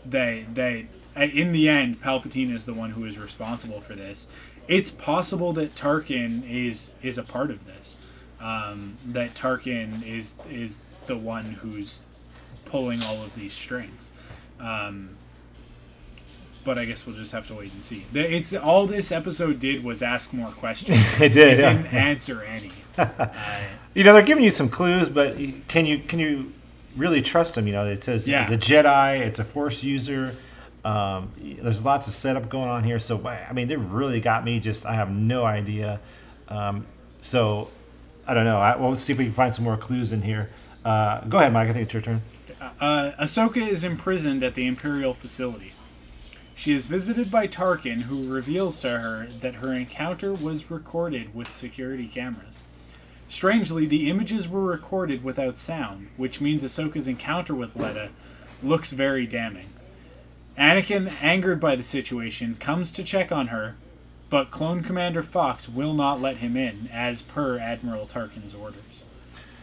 [0.05, 4.27] They they in the end, Palpatine is the one who is responsible for this.
[4.67, 7.97] It's possible that Tarkin is is a part of this.
[8.39, 12.03] Um, that Tarkin is is the one who's
[12.75, 14.11] pulling all of these strings.
[14.59, 15.09] Um,
[16.65, 18.03] but I guess we'll just have to wait and see.
[18.13, 20.99] It's all this episode did was ask more questions.
[21.21, 21.73] It did, It yeah.
[21.73, 22.71] didn't answer any.
[23.93, 25.37] You know, they're giving you some clues, but
[25.69, 26.51] can you can you
[26.97, 27.65] really trust them?
[27.65, 28.41] You know, it says Yeah.
[28.41, 30.35] it's a Jedi, it's a Force user.
[30.83, 34.59] Um, there's lots of setup going on here, so I mean, they really got me.
[34.59, 36.01] Just I have no idea.
[36.49, 36.85] Um,
[37.21, 37.69] so
[38.27, 38.57] I don't know.
[38.57, 40.49] I, we'll see if we can find some more clues in here.
[40.83, 41.69] Uh, go ahead, Mike.
[41.69, 42.21] I think it's your turn.
[42.61, 45.73] Uh, Ahsoka is imprisoned at the Imperial facility.
[46.53, 51.47] She is visited by Tarkin, who reveals to her that her encounter was recorded with
[51.47, 52.63] security cameras.
[53.27, 58.09] Strangely, the images were recorded without sound, which means Ahsoka's encounter with Letta
[58.63, 59.69] looks very damning.
[60.57, 63.75] Anakin, angered by the situation, comes to check on her,
[64.29, 69.03] but Clone Commander Fox will not let him in, as per Admiral Tarkin's orders.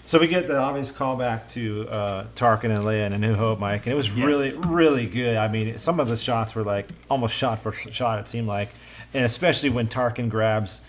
[0.05, 3.59] So we get the obvious callback to uh, Tarkin and Leia in A New Hope,
[3.59, 4.57] Mike, and it was really, Yes.
[4.57, 5.36] really good.
[5.36, 8.18] I mean, some of the shots were like almost shot for shot.
[8.18, 8.68] It seemed like,
[9.14, 10.80] and especially when Tarkin grabs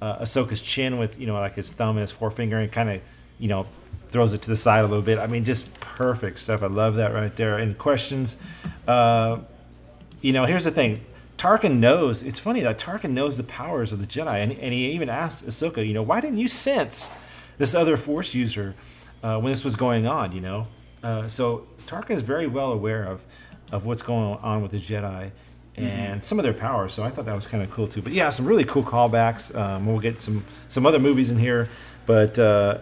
[0.00, 3.00] uh, Ahsoka's chin with you know like his thumb and his forefinger and kind of
[3.38, 3.66] you know
[4.08, 5.18] throws it to the side a little bit.
[5.18, 6.62] I mean, just perfect stuff.
[6.62, 7.58] I love that right there.
[7.58, 8.38] Any questions?
[8.88, 9.40] Uh,
[10.22, 11.00] you know, here's the thing.
[11.38, 12.22] Tarkin knows.
[12.22, 15.46] It's funny that Tarkin knows the powers of the Jedi, and, and he even asks
[15.46, 17.10] Ahsoka, you know, why didn't you sense
[17.60, 18.74] this other Force user
[19.22, 20.32] uh, when this was going on?
[20.32, 20.66] You know,
[21.04, 23.22] uh, so Tarkin is very well aware of
[23.70, 25.30] of what's going on with the Jedi
[25.76, 26.92] and some of their powers.
[26.92, 28.02] So I thought that was kind of cool too.
[28.02, 29.54] But yeah, some really cool callbacks.
[29.54, 31.68] Um, we'll get some some other movies in here,
[32.06, 32.78] but uh,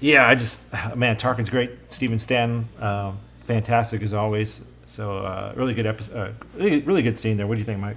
[0.00, 1.70] yeah, I just man, Tarkin's great.
[1.88, 4.64] Stephen Stanton, um, fantastic as always.
[4.86, 7.46] So uh, really good episode, uh, really, really good scene there.
[7.46, 7.96] What do you think, Mike?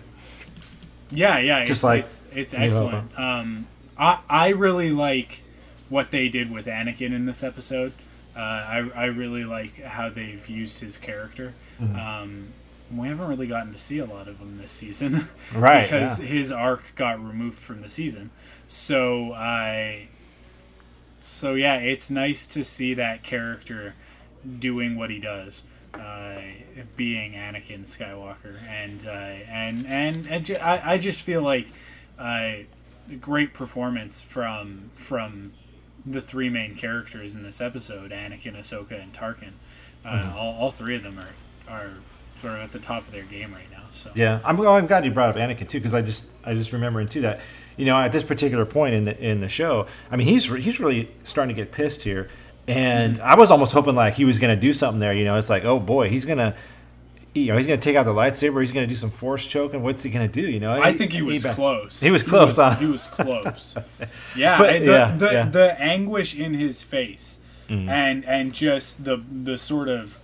[1.12, 3.20] Yeah, yeah, Just it's, like it's, it's excellent.
[3.20, 5.42] Um, I I really like
[5.90, 7.94] what they did with Anakin in this episode.
[8.36, 11.54] Uh, I I really like how they've used his character.
[11.82, 11.98] Mhm.
[11.98, 12.48] Um,
[12.96, 16.28] we haven't really gotten to see a lot of him this season, Right, Because yeah.
[16.28, 18.30] his arc got removed from the season.
[18.68, 20.08] So I.
[21.22, 23.96] So yeah, it's nice to see that character
[24.60, 25.64] doing what he does,
[25.94, 26.36] uh,
[26.96, 29.10] being Anakin Skywalker, and uh,
[29.50, 31.68] and and, and ju- I, I just feel like
[32.20, 32.68] uh, a
[33.20, 35.54] great performance from from
[36.06, 39.54] the three main characters in this episode: Anakin, Ahsoka, and Tarkin.
[40.06, 40.36] Uh, Mhm.
[40.36, 41.90] all, all three of them are are
[42.42, 43.84] sort of at the top of their game right now.
[43.92, 46.54] So Yeah, I'm, well, I'm glad you brought up Anakin too, because I just I
[46.54, 47.40] just remembering too that
[47.78, 50.80] you know at this particular point in the in the show, I mean he's he's
[50.80, 52.30] really starting to get pissed here,
[52.68, 55.14] and I was almost hoping like he was going to do something there.
[55.14, 56.56] You know, it's like oh boy, he's gonna.
[57.36, 58.62] You know, he's gonna take out the lightsaber.
[58.62, 59.84] He's gonna do some force choking.
[59.84, 60.42] What's he gonna do?
[60.42, 62.00] You know, I think he was ba- close.
[62.02, 62.58] He was He close.
[62.58, 62.76] was- huh?
[62.78, 63.78] he was close.
[64.38, 65.50] Yeah, But- the, yeah, the, yeah.
[65.50, 67.90] the anguish in his face Mhm.
[67.90, 70.18] and and just the the sort of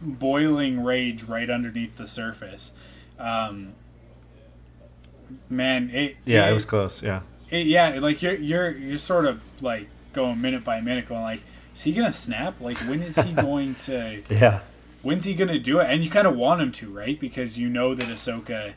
[0.00, 2.72] boiling rage right underneath the surface.
[3.18, 3.72] Um,
[5.48, 7.02] man, it yeah, it was close.
[7.02, 7.20] Yeah,
[7.50, 11.40] it, yeah, like you're you're you're sort of like going minute by minute, going like,
[11.74, 12.60] is he gonna snap?
[12.60, 14.22] Like when is he going to?
[14.30, 14.60] Yeah.
[15.02, 15.86] When's he gonna do it?
[15.88, 17.18] And you kind of want him to, right?
[17.18, 18.74] Because you know that Ahsoka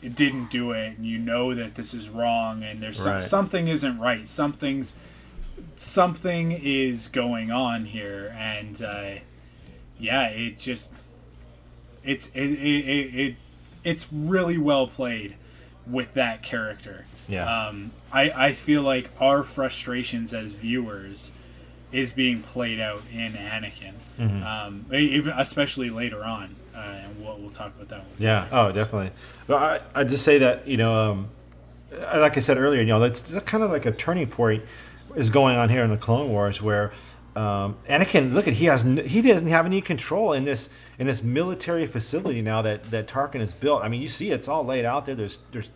[0.00, 3.22] didn't do it, and you know that this is wrong, and there's some, Right.
[3.22, 4.26] something isn't right.
[4.26, 4.96] Something's
[5.76, 9.10] something is going on here, and uh,
[9.98, 10.90] yeah, it just
[12.02, 13.36] it's it, it, it, it
[13.84, 15.36] it's really well played
[15.86, 17.04] with that character.
[17.28, 17.66] Yeah.
[17.66, 21.30] Um, I I feel like our frustrations as viewers
[21.92, 23.92] is being played out in Anakin.
[24.18, 24.44] Mhm.
[24.44, 28.08] Um, even especially later on, uh, and we'll we'll talk about that one.
[28.18, 28.46] Yeah.
[28.50, 29.10] Oh, definitely.
[29.48, 31.28] Well, I I just say that you know, um,
[32.14, 34.62] like I said earlier, you know, that's, that's kind of like a turning point
[35.14, 36.92] is going on here in the Clone Wars where.
[37.34, 40.68] Um, Anakin, look at he has he doesn't have any control in this
[40.98, 43.82] in this military facility now that that Tarkin has built.
[43.82, 45.14] I mean, you see it's all laid out there.
[45.14, 45.70] There's there's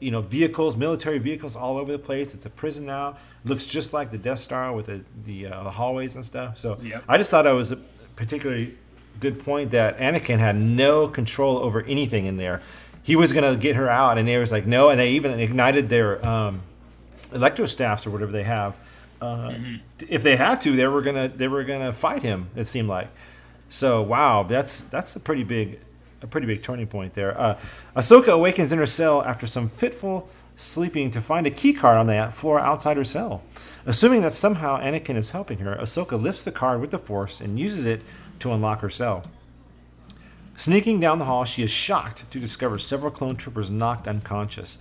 [0.00, 2.34] you know vehicles, military vehicles all over the place.
[2.34, 3.16] It's a prison now.
[3.44, 6.58] It looks just like the Death Star with the the, uh, hallways and stuff.
[6.58, 7.04] So Yep.
[7.08, 7.76] I just thought it was a
[8.16, 8.74] particularly
[9.20, 12.62] good point that Anakin had no control over anything in there.
[13.02, 15.88] He was gonna get her out, and they was like no, and they even ignited
[15.88, 16.62] their um,
[17.32, 18.76] electrostaffs or whatever they have.
[19.20, 19.52] Uh,
[20.08, 22.48] If they had to, they were gonna they were gonna fight him.
[22.56, 23.08] It seemed like.
[23.68, 25.78] So wow, that's that's a pretty big
[26.22, 27.38] a pretty big turning point there.
[27.38, 27.58] Uh,
[27.96, 32.06] Ahsoka awakens in her cell after some fitful sleeping to find a key card on
[32.06, 33.42] the floor outside her cell.
[33.86, 37.58] Assuming that somehow Anakin is helping her, Ahsoka lifts the card with the Force and
[37.58, 38.02] uses it
[38.40, 39.22] to unlock her cell.
[40.56, 44.78] Sneaking down the hall, she is shocked to discover several clone troopers knocked unconscious.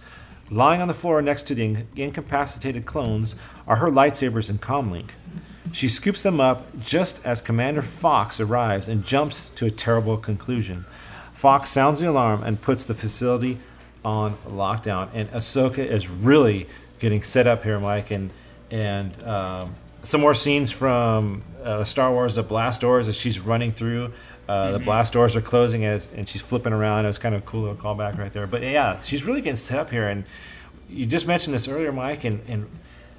[0.51, 3.35] Lying on the floor next to the in- incapacitated clones
[3.65, 5.11] are her lightsabers and comlink.
[5.71, 10.85] She scoops them up just as Commander Fox arrives and jumps to a terrible conclusion.
[11.39, 13.59] Fox sounds the alarm and puts the facility
[14.03, 15.07] on lockdown.
[15.13, 16.67] And Ahsoka is really
[16.99, 18.11] getting set up here, Mike.
[18.11, 18.29] And
[18.71, 19.73] and um,
[20.03, 24.11] some more scenes from uh, Star Wars: The Blast Doors as she's running through.
[24.49, 24.85] Uh, The Mhm.
[24.85, 27.05] blast doors are closing as, and she's flipping around.
[27.05, 28.45] It was kind of a cool little callback right there.
[28.47, 30.09] But yeah, she's really getting set up here.
[30.09, 30.25] And
[30.89, 32.25] you just mentioned this earlier, Mike.
[32.25, 32.67] And, and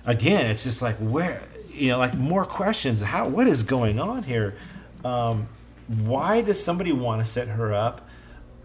[0.04, 1.40] again, it's just like where
[1.72, 3.00] you know, like more questions.
[3.00, 4.56] How what is going on here?
[5.06, 5.46] Um,
[5.86, 8.06] why does somebody want to set her up?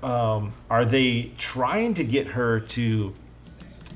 [0.06, 3.14] Um, are they trying to get her to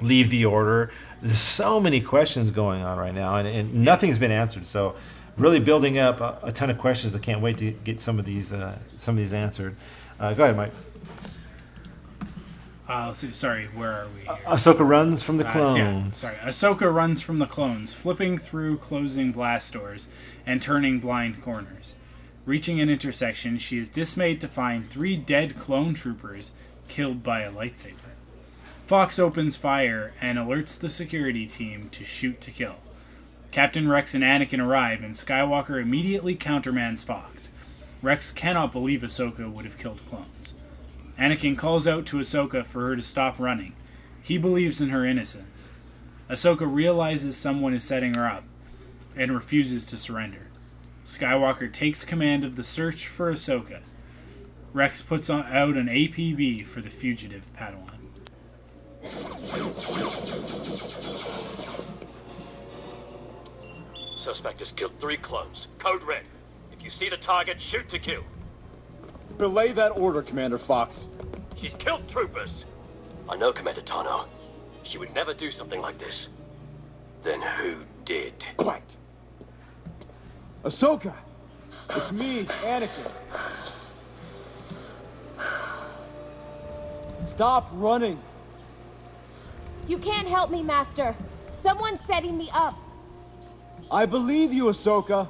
[0.01, 0.91] leave the order?
[1.21, 4.65] There's so many questions going on right now, and, and nothing's been answered.
[4.65, 4.95] So,
[5.37, 7.15] really building up a, a ton of questions.
[7.15, 9.75] I can't wait to get some of these uh, some of these answered.
[10.19, 10.71] Uh, go ahead, Mike.
[12.87, 14.21] Uh, see, sorry, where are we?
[14.21, 14.37] Here?
[14.47, 16.17] Ahsoka runs from the Uh, yeah, clones.
[16.17, 20.07] sorry, Ahsoka runs from the clones, flipping through closing blast doors
[20.47, 21.93] and turning blind corners.
[22.49, 26.51] Reaching an intersection, she is dismayed to find three dead clone troopers
[26.87, 28.15] killed by a lightsaber.
[28.87, 32.77] Fox opens fire and alerts the security team to shoot to kill.
[33.51, 37.51] Captain Rex and Anakin arrive, and Skywalker immediately countermands Fox.
[38.01, 40.55] Rex cannot believe Ahsoka would have killed clones.
[41.19, 43.73] Anakin calls out to Ahsoka for her to stop running.
[44.23, 45.71] He believes in her innocence.
[46.27, 48.43] Ahsoka realizes someone is setting her up
[49.15, 50.48] and refuses to surrender.
[51.09, 53.79] Skywalker takes command of the search for Ahsoka.
[54.73, 57.97] Rex puts on, out an APB for the fugitive Padawan.
[64.15, 65.67] Suspect has killed three clones.
[65.79, 66.25] Code red.
[66.71, 68.23] If you see the target, shoot to kill.
[69.39, 71.07] Belay that order, Commander Fox.
[71.55, 72.65] She's killed troopers.
[73.27, 74.27] I know, Commander Tano.
[74.83, 76.29] She would never do something like this.
[77.23, 78.45] Then who did?
[78.57, 78.98] Quiet.
[80.63, 81.13] Ahsoka!
[81.91, 83.11] It's me, Anakin.
[87.25, 88.19] Stop running.
[89.87, 91.15] You can't help me, Master.
[91.53, 92.75] Someone's setting me up,
[93.91, 95.27] I believe you, Ahsoka.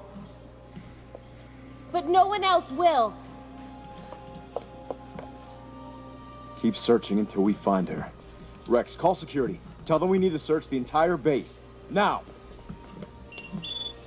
[1.91, 3.13] but no one else will.
[6.61, 8.11] Keep searching until we find her.
[8.67, 9.59] Rex, call security.
[9.85, 11.61] Tell them we need to search the entire base.
[11.89, 12.21] Now!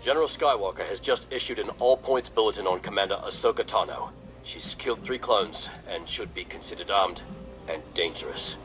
[0.02, 4.10] General Skywalker has just issued an all-points bulletin on Commander Ahsoka Tano.
[4.42, 7.22] She's killed three clones and should be considered armed
[7.68, 8.56] and dangerous.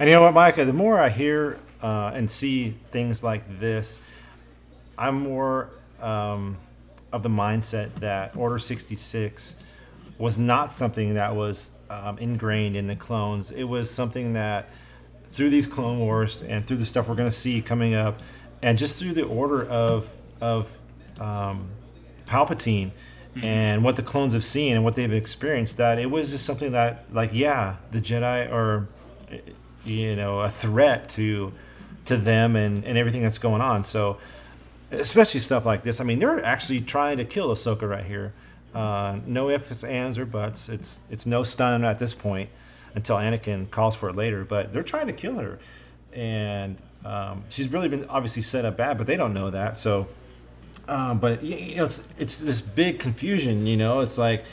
[0.00, 0.64] And you know what, Micah?
[0.64, 4.00] The more I hear uh, and see things like this,
[4.98, 6.56] I'm more um,
[7.12, 9.54] of the mindset that Order 66
[10.18, 13.52] was not something that was um, ingrained in the clones.
[13.52, 14.70] It was something that,
[15.28, 18.20] through these Clone Wars and through the stuff we're going to see coming up,
[18.62, 20.78] and just through the order of of
[21.20, 21.68] um,
[22.26, 22.90] Palpatine
[23.42, 26.72] and what the clones have seen and what they've experienced, that it was just something
[26.72, 28.88] that, like, yeah, the Jedi are,
[29.84, 31.52] you know, a threat to
[32.06, 33.84] to them and, and everything that's going on.
[33.84, 34.18] So
[34.90, 36.00] especially stuff like this.
[36.00, 38.32] I mean, they're actually trying to kill Ahsoka right here.
[38.74, 40.68] Uh, no ifs, ands, or buts.
[40.68, 42.50] It's it's no stun at this point
[42.94, 44.44] until Anakin calls for it later.
[44.44, 45.58] But they're trying to kill her,
[46.12, 49.78] and um, she's really been obviously set up bad, but they don't know that.
[49.78, 50.08] So,
[50.88, 53.66] um, but you know, it's it's this big confusion.
[53.66, 54.44] You know, it's like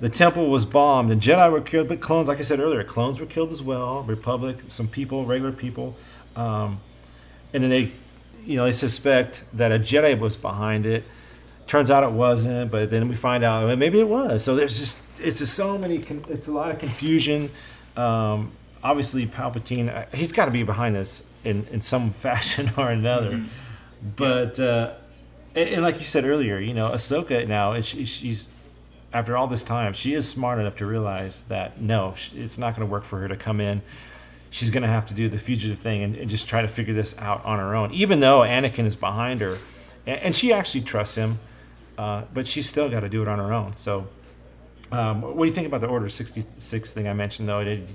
[0.00, 3.20] the temple was bombed and Jedi were killed, but clones, like I said earlier, clones
[3.20, 4.02] were killed as well.
[4.02, 5.96] Republic, some people, regular people,
[6.34, 6.80] um,
[7.54, 7.92] and then they,
[8.44, 11.04] you know, they suspect that a Jedi was behind it.
[11.66, 14.44] Turns out it wasn't, but then we find out well, maybe it was.
[14.44, 15.96] So there's just it's just so many.
[15.96, 17.50] It's a lot of confusion.
[17.96, 18.52] Um,
[18.84, 23.44] obviously, Palpatine, uh, he's got to be behind this in in some fashion or another.
[24.16, 24.94] But uh,
[25.54, 28.48] and, and like you said earlier, you know, Ahsoka now she, she's
[29.12, 32.86] after all this time, she is smart enough to realize that no, it's not going
[32.86, 33.80] to work for her to come in.
[34.50, 36.94] She's going to have to do the fugitive thing and, and just try to figure
[36.94, 39.58] this out on her own, even though Anakin is behind her,
[40.06, 41.38] and, and she actually trusts him,
[41.98, 43.76] uh, but she's still got to do it on her own.
[43.76, 44.06] So,
[44.92, 47.64] um, what do you think about the Order sixty six thing I mentioned though?
[47.64, 47.90] Did,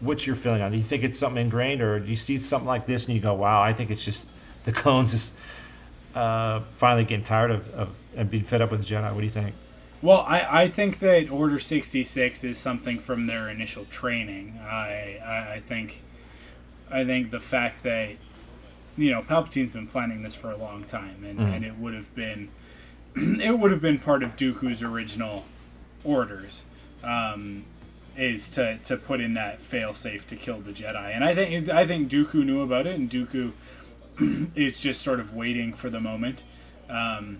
[0.00, 0.68] what's your feeling on?
[0.68, 0.70] it?
[0.72, 3.20] Do you think it's something ingrained, or do you see something like this and you
[3.20, 4.30] go, "Wow, I think it's just
[4.64, 5.38] the clones just
[6.14, 9.12] uh, finally getting tired of, of and being fed up with the Jedi"?
[9.12, 9.54] What do you think?
[10.02, 14.58] Well, I, I think that Order 66 is something from their initial training.
[14.62, 16.02] I, I, I think
[16.90, 18.10] I think the fact that
[18.96, 21.54] you know Palpatine's been planning this for a long time, and, Mhm.
[21.56, 22.48] and it would have been
[23.16, 25.44] it would have been part of Dooku's original
[26.02, 26.64] orders
[27.04, 27.64] um,
[28.16, 31.86] is to, to put in that failsafe to kill the Jedi, and I think I
[31.86, 33.52] think Dooku knew about it, and Dooku
[34.54, 36.44] is just sort of waiting for the moment
[36.88, 37.38] um,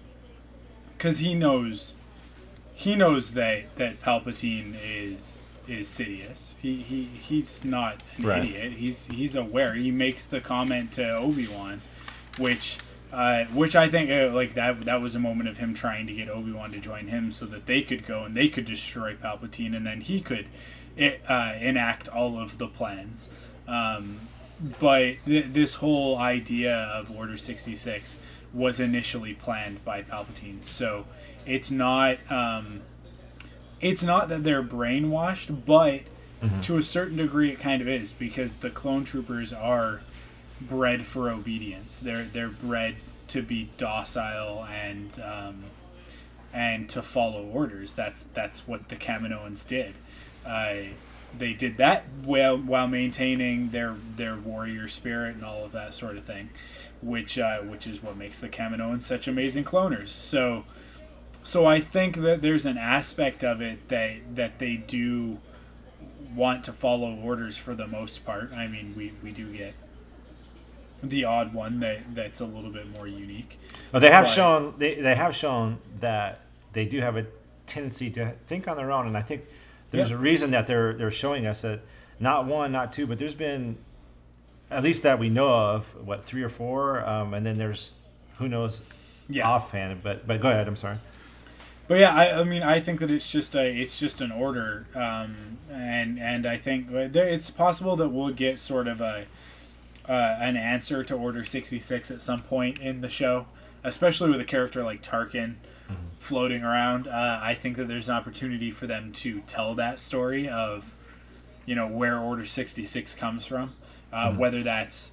[0.97, 1.97] because he knows
[2.75, 6.57] he knows that that Palpatine is is Sidious.
[6.61, 8.45] He he he's not an Right.
[8.45, 8.73] idiot.
[8.73, 9.75] He's he's aware.
[9.75, 11.81] He makes the comment to Obi Wan,
[12.39, 12.79] which.
[13.13, 16.13] Uh, which I think uh, like that that was a moment of him trying to
[16.13, 19.15] get Obi Wan to join him so that they could go and they could destroy
[19.17, 20.47] Palpatine and then he could
[20.97, 23.29] it, uh, enact all of the plans.
[23.67, 24.21] Um,
[24.79, 28.17] but th- this whole idea of Order 66
[28.53, 30.65] was initially planned by Palpatine.
[30.65, 31.07] So
[31.47, 32.83] it's not um,
[33.81, 36.03] it's not that they're brainwashed, but
[36.43, 36.63] Mhm.
[36.63, 40.01] to a certain degree it kind of is because the clone troopers are
[40.61, 42.01] bred for obedience.
[42.01, 42.97] They're they're bred
[43.29, 45.65] to be docile and um,
[46.53, 47.95] and to follow orders.
[47.95, 49.95] That's that's what the Kaminoans did.
[50.47, 50.93] Uh,
[51.37, 56.17] they did that while while maintaining their their warrior spirit and all of that sort
[56.17, 56.51] of thing,
[57.03, 60.09] which uh, which is what makes the Kaminoans such amazing cloners.
[60.09, 60.65] So
[61.43, 65.39] so I think that there's an aspect of it that that they do
[66.35, 68.53] want to follow orders for the most part.
[68.53, 69.75] I mean, we, we do get
[71.03, 73.59] the odd one that that's a little bit more unique.
[73.93, 76.41] Well, they have But- shown they, they have shown that
[76.73, 77.27] they do have a
[77.67, 79.45] tendency to think on their own, and I think
[79.91, 80.17] there's Yeah.
[80.17, 81.81] a reason that they're they're showing us that
[82.19, 83.77] not one, not two, but there's been
[84.71, 87.95] at least that we know of what three or four, um, and then there's
[88.39, 88.81] who knows
[89.29, 89.49] Yeah.
[89.49, 90.03] offhand.
[90.03, 90.69] But but go ahead.
[90.69, 90.99] I'm sorry.
[91.89, 94.87] But yeah, I, I mean, I think that it's just a it's just an order,
[94.95, 99.25] um, and and I think there, it's possible that we'll get sort of a
[100.09, 103.47] uh, an answer to Order sixty six at some point in the show,
[103.85, 105.57] especially with a character like Tarkin
[106.19, 107.09] floating around.
[107.09, 110.95] Uh, I think that there's an opportunity for them to tell that story of,
[111.67, 113.73] you know, where Order sixty six comes from,
[114.13, 114.37] uh, Mhm.
[114.37, 115.13] whether that's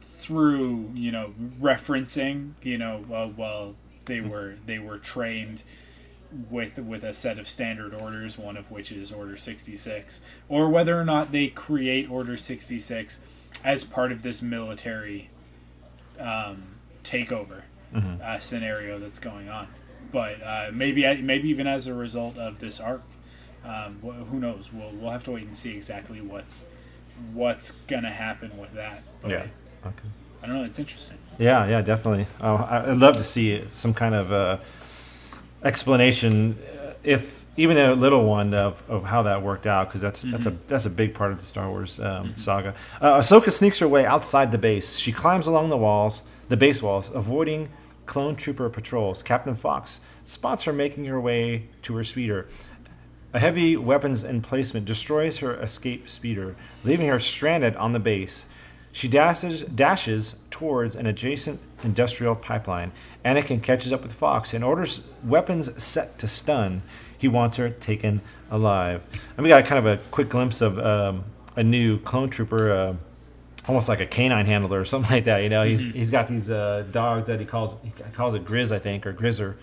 [0.00, 5.62] through you know referencing you know well, well they were they were trained
[6.50, 10.98] with with a set of standard orders one of which is order 66 or whether
[10.98, 13.20] or not they create order 66
[13.64, 15.30] as part of this military
[16.20, 16.62] um,
[17.04, 17.62] takeover
[17.94, 18.20] Mhm.
[18.20, 19.66] uh, scenario that's going on
[20.12, 23.02] but uh, maybe maybe even as a result of this arc
[23.64, 26.64] um, wh- who knows we'll, we'll have to wait and see exactly what's
[27.32, 29.46] what's gonna happen with that but Yeah.
[29.86, 30.08] Okay.
[30.42, 32.26] I don't know it's interesting Yeah, yeah, definitely.
[32.40, 34.58] Oh, I'd love to see some kind of uh,
[35.64, 40.22] explanation, uh, if even a little one, of, of how that worked out, because that's
[40.22, 42.72] that's a that's a big part of the Star Wars um, saga.
[43.00, 44.96] Uh, Ahsoka sneaks her way outside the base.
[44.96, 47.68] She climbs along the walls, the base walls, avoiding
[48.06, 49.24] clone trooper patrols.
[49.24, 52.46] Captain Fox spots her making her way to her speeder.
[53.34, 56.54] A heavy weapons emplacement destroys her escape speeder,
[56.84, 58.46] leaving her stranded on the base.
[58.92, 62.92] She dashes, dashes towards an adjacent industrial pipeline.
[63.24, 66.82] Anakin catches up with Fox and orders weapons set to stun.
[67.18, 69.06] He wants her taken alive.
[69.36, 71.24] And we got kind of a quick glimpse of um,
[71.56, 72.94] a new clone trooper, uh,
[73.66, 75.38] almost like a canine handler or something like that.
[75.42, 75.92] You know, he's Mhm.
[75.94, 79.12] he's got these uh, dogs that he calls he calls it Grizz, I think, or
[79.12, 79.54] Grizzer,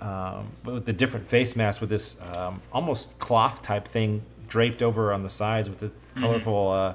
[0.00, 4.82] um, but with the different face masks with this um, almost cloth type thing draped
[4.82, 6.20] over on the sides with the Mhm.
[6.20, 6.94] colorful, uh,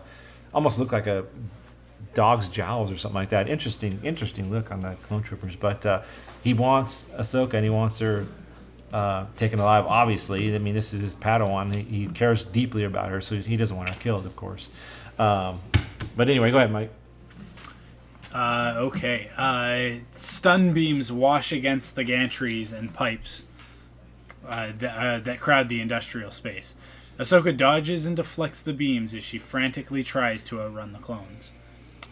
[0.53, 1.23] almost look like a
[2.13, 3.47] dog's jowls or something like that.
[3.49, 5.55] Interesting, interesting look on the clone troopers.
[5.55, 6.01] But uh,
[6.43, 8.25] he wants Ahsoka and he wants her
[8.95, 9.85] uh, taken alive.
[9.85, 11.73] Obviously, I mean this is his Padawan.
[11.73, 14.69] He, he cares deeply about her, so he doesn't want her killed, of course.
[15.19, 15.59] Um,
[16.15, 16.91] but anyway, go ahead, Mike.
[18.33, 19.29] Uh, okay.
[19.37, 23.45] Uh, stun beams wash against the gantries and pipes
[24.47, 26.75] uh, that, uh, that crowd the industrial space.
[27.19, 31.51] Ahsoka dodges and deflects the beams as she frantically tries to outrun the clones.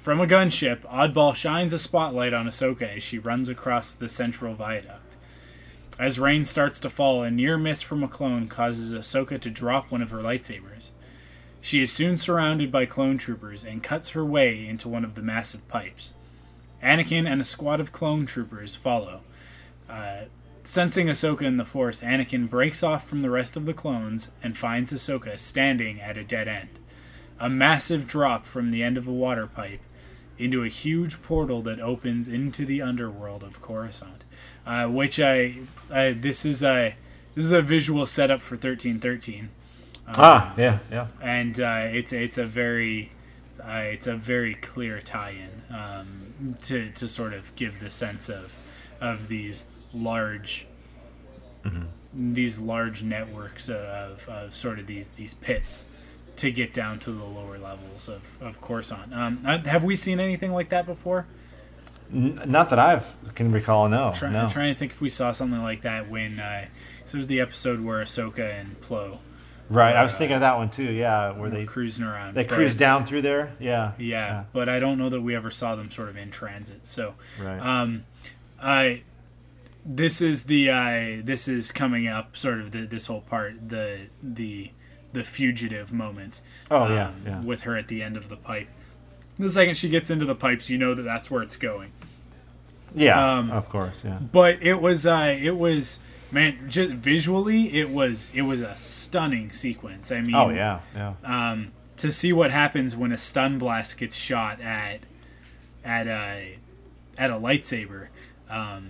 [0.01, 4.53] From a gunship, Oddball shines a spotlight on Ahsoka as she runs across the central
[4.53, 5.02] viaduct.
[5.99, 9.91] As rain starts to fall, a near miss from a clone causes Ahsoka to drop
[9.91, 10.91] one of her lightsabers.
[11.61, 15.21] She is soon surrounded by clone troopers and cuts her way into one of the
[15.21, 16.13] massive pipes.
[16.81, 19.21] Anakin and a squad of clone troopers follow.
[19.87, 20.23] Uh,
[20.63, 24.57] sensing Ahsoka in the Force, Anakin breaks off from the rest of the clones and
[24.57, 26.69] finds Ahsoka standing at a dead end.
[27.39, 29.81] A massive drop from the end of a water pipe
[30.37, 34.23] into a huge portal that opens into the underworld of Coruscant.
[34.65, 35.59] Uh, which I,
[35.91, 36.95] I this is a
[37.35, 39.49] this is a visual setup for thirteen thirteen.
[40.07, 41.07] Um, Ah, yeah, yeah.
[41.21, 43.11] And uh, it's it's a very
[43.59, 48.57] uh, it's a very clear tie-in um, to to sort of give the sense of
[49.01, 50.65] of these large
[52.13, 55.85] these large networks of, of sort of these these pits
[56.35, 59.13] to get down to the lower levels of of Coruscant.
[59.13, 61.25] Um, uh, have we seen anything like that before?
[62.11, 63.01] N- not that I
[63.35, 63.87] can recall.
[63.89, 64.41] No, Try, no.
[64.41, 66.65] I'm trying to think if we saw something like that when uh,
[67.05, 69.19] so there's the episode where Ahsoka and Plo.
[69.69, 70.91] Right, I was uh, thinking of that one too.
[70.91, 72.35] Yeah, where were they cruising around.
[72.35, 73.55] They cruise down through there.
[73.59, 76.85] Yeah, Yeah, but I don't know that we ever saw them sort of in transit.
[76.85, 77.59] So, Right.
[77.59, 78.03] um,
[78.61, 79.03] I
[79.85, 84.07] this is the uh, this is coming up sort of the, this whole part the
[84.21, 84.71] the
[85.13, 86.41] the fugitive moment.
[86.71, 87.41] Oh, yeah, um, yeah.
[87.41, 88.67] With her at the end of the pipe.
[89.39, 91.91] The second she gets into the pipes, you know that that's where it's going.
[92.95, 94.03] yeah, Um, of course.
[94.05, 95.99] Yeah, But it was uh, it was
[96.31, 100.11] man just visually it was it was a stunning sequence.
[100.11, 101.13] I mean, Oh, yeah, yeah.
[101.23, 105.01] Um, to see what happens when a stun blast gets shot at
[105.83, 106.57] at a
[107.17, 108.07] at a lightsaber,
[108.49, 108.89] um,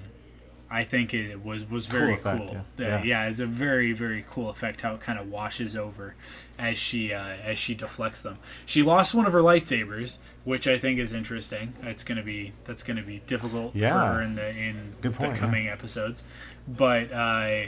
[0.73, 2.53] I think it was was Cool very effect, cool.
[2.53, 2.61] yeah.
[2.77, 3.03] The- Yeah.
[3.03, 6.15] yeah, it's a very very cool effect how it kind of washes over
[6.57, 8.37] as she uh, as she deflects them.
[8.65, 11.73] She lost one of her lightsabers, which I think is interesting.
[11.83, 15.37] It's gonna be that's gonna be difficult for her in the in point, the yeah.
[15.37, 16.23] coming episodes,
[16.67, 17.11] but.
[17.11, 17.67] Uh,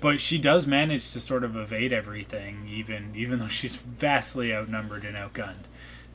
[0.00, 5.04] but she does manage to sort of evade everything, even even though she's vastly outnumbered
[5.04, 5.64] and outgunned,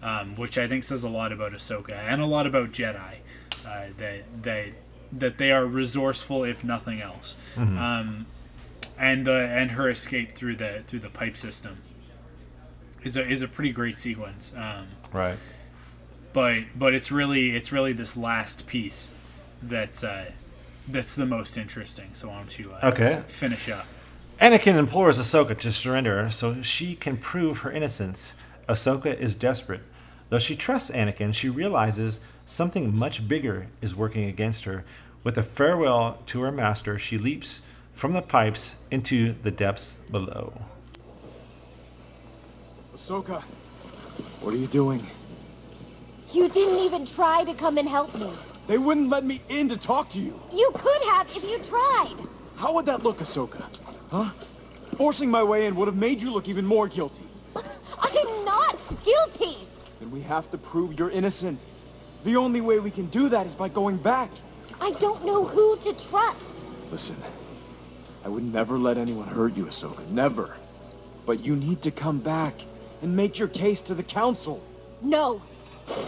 [0.02, 3.18] um, which I think says a lot about Ahsoka and a lot about Jedi,
[3.68, 4.68] uh, that that
[5.20, 7.78] that they are resourceful if nothing else, Mhm.
[7.78, 8.26] um,
[8.98, 11.78] and uh, and her escape through the through the pipe system
[13.04, 14.54] is a is a pretty great sequence.
[14.56, 15.38] Um, right.
[16.34, 19.12] but but it's really it's really this last piece
[19.62, 20.32] that's uh,
[20.88, 22.10] that's the most interesting.
[22.14, 23.22] So why don't you uh, Okay.
[23.28, 23.86] finish up?
[24.42, 28.34] Anakin implores Ahsoka to surrender so she can prove her innocence.
[28.68, 29.82] Ahsoka is desperate.
[30.30, 34.84] Though she trusts Anakin, she realizes something much bigger is working against her.
[35.24, 37.62] With a farewell to her master, she leaps
[37.94, 40.54] from the pipes into the depths below.
[42.94, 43.42] Ahsoka,
[44.42, 45.06] what are you doing?
[46.34, 48.30] You didn't even try to come and help me.
[48.68, 50.40] They wouldn't let me in to talk to you.
[50.52, 52.16] You could have if you tried.
[52.58, 53.66] How would that look, Ahsoka?
[54.10, 54.30] Huh?
[54.98, 57.24] Forcing my way in would have made you look even more guilty.
[57.56, 59.58] I'm not guilty.
[60.00, 61.60] Then we have to prove you're innocent.
[62.24, 64.30] The only way we can do that is by going back.
[64.84, 66.62] I don't know who to trust.
[66.92, 67.16] Listen,
[68.26, 70.06] I would never let anyone hurt you, Ahsoka.
[70.10, 70.58] Never.
[71.26, 72.54] But you need to come back
[73.02, 74.62] and make your case to the Council.
[75.02, 75.42] No.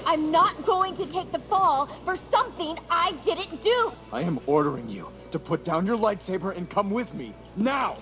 [0.06, 3.93] I'm not going to take the fall for something I didn't do.
[4.11, 7.34] I am ordering you to put down your lightsaber and come with me.
[7.56, 7.95] Now!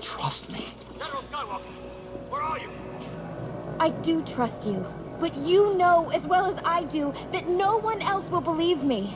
[0.00, 0.64] Trust me.
[0.98, 1.70] General Skywalker,
[2.30, 2.70] where are you?
[3.78, 4.86] I do trust you.
[5.20, 9.14] But you know as well as I do that no one else will believe me.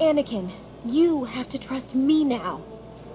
[0.00, 0.50] Anakin,
[0.84, 2.62] you have to trust me now.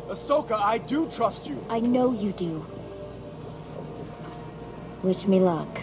[0.08, 1.66] Ahsoka, I do trust you.
[1.70, 2.66] I know you do.
[5.02, 5.80] Wish me luck.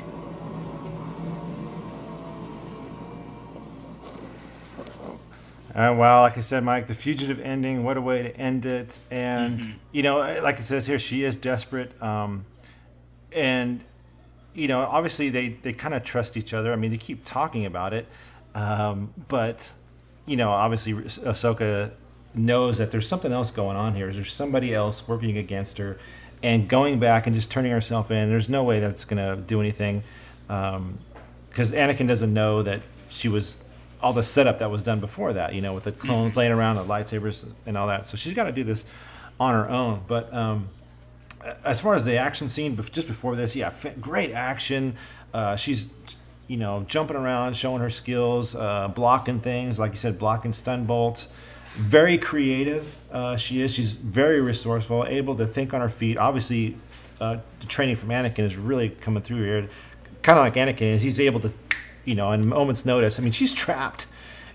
[5.75, 7.83] Uh, well, like I said, Mike, the fugitive ending.
[7.83, 8.99] What a way to end it!
[9.11, 9.71] And Mm-hmm.
[9.91, 12.01] you know, like it says here, she is desperate.
[12.03, 12.45] Um,
[13.33, 13.81] and
[14.55, 16.73] you know, obviously they they kind of trust each other.
[16.73, 18.07] I mean, they keep talking about it,
[18.55, 19.73] um, but
[20.27, 21.91] you know, obviously Ahsoka
[22.35, 24.13] knows that there's something else going on here.
[24.13, 25.99] There's somebody else working against her,
[26.43, 28.29] and going back and just turning herself in.
[28.29, 30.03] There's no way that's gonna do anything,
[30.47, 33.59] because Anakin doesn't know that she was
[34.03, 35.55] all the setup that was done before that.
[35.55, 38.07] You know, with the clones laying around, the lightsabers, and all that.
[38.07, 38.85] So she's got to do this
[39.39, 40.03] on her own.
[40.09, 40.69] But um,
[41.65, 44.97] as far as the action scene, just before this, yeah, great action.
[45.33, 45.89] Uh, she's,
[46.53, 50.85] you know, jumping around, showing her skills, uh, blocking things, like you said, blocking stun
[50.85, 51.29] bolts.
[51.77, 52.95] Very creative.
[53.11, 53.73] Uh, she is.
[53.73, 56.19] She's very resourceful, able to think on her feet.
[56.19, 56.77] Obviously,
[57.23, 59.69] uh, the training from Anakin is really coming through here.
[60.21, 61.01] Kind of like Anakin is.
[61.01, 61.55] He's able to,
[62.05, 63.19] you know, in moment's notice.
[63.19, 64.07] I mean, she's trapped,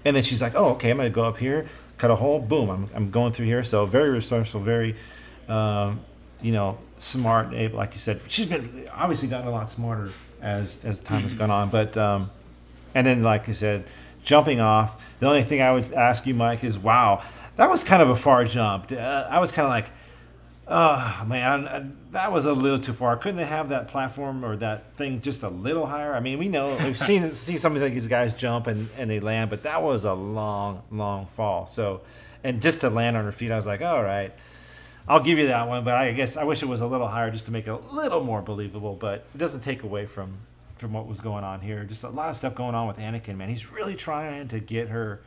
[0.06, 1.66] and then she's like, "Oh, okay, I'm going to go up here,
[1.98, 2.38] cut a hole.
[2.38, 4.96] Boom, I'm, I'm going through here." So very resourceful, very
[5.48, 6.02] um,
[6.44, 8.22] you know, smart, able, like you said.
[8.28, 10.12] She's been obviously gotten a lot smarter
[10.42, 11.70] as as time has gone on.
[11.70, 12.30] But um,
[12.94, 13.86] and then, like you said,
[14.24, 15.18] jumping off.
[15.20, 17.24] The only thing I would ask you, Mike, is wow,
[17.56, 18.92] that was kind of a far jump.
[18.92, 19.90] Uh, I was kind of like,
[20.68, 23.18] oh man, that was a little too far.
[23.18, 26.14] Couldn't they have that platform or that thing just a little higher?
[26.14, 29.20] I mean, we know we've seen see some of these guys jump and and they
[29.20, 31.66] land, but that was a long, long fall.
[31.66, 32.02] So,
[32.44, 34.34] and just to land on her feet, I was like, all right.
[35.08, 37.32] I'll give you that one, but I guess I wish it was a little higher
[37.32, 38.96] just to make it a little more believable.
[38.96, 40.38] But it doesn't take away from
[40.78, 41.84] from what was going on here.
[41.86, 43.50] Just a lot of stuff going on with Anakin, man.
[43.50, 45.22] He's really trying to get her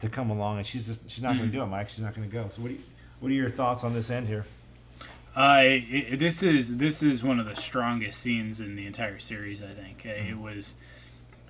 [0.00, 1.88] to come along, and she's just she's not going to do it, Mike.
[1.88, 2.48] She's not going to go.
[2.50, 2.82] So what do you,
[3.20, 4.44] what are your thoughts on this end here?
[5.34, 9.62] Uh, it, this is this is one of the strongest scenes in the entire series.
[9.62, 10.74] I think Uh, it was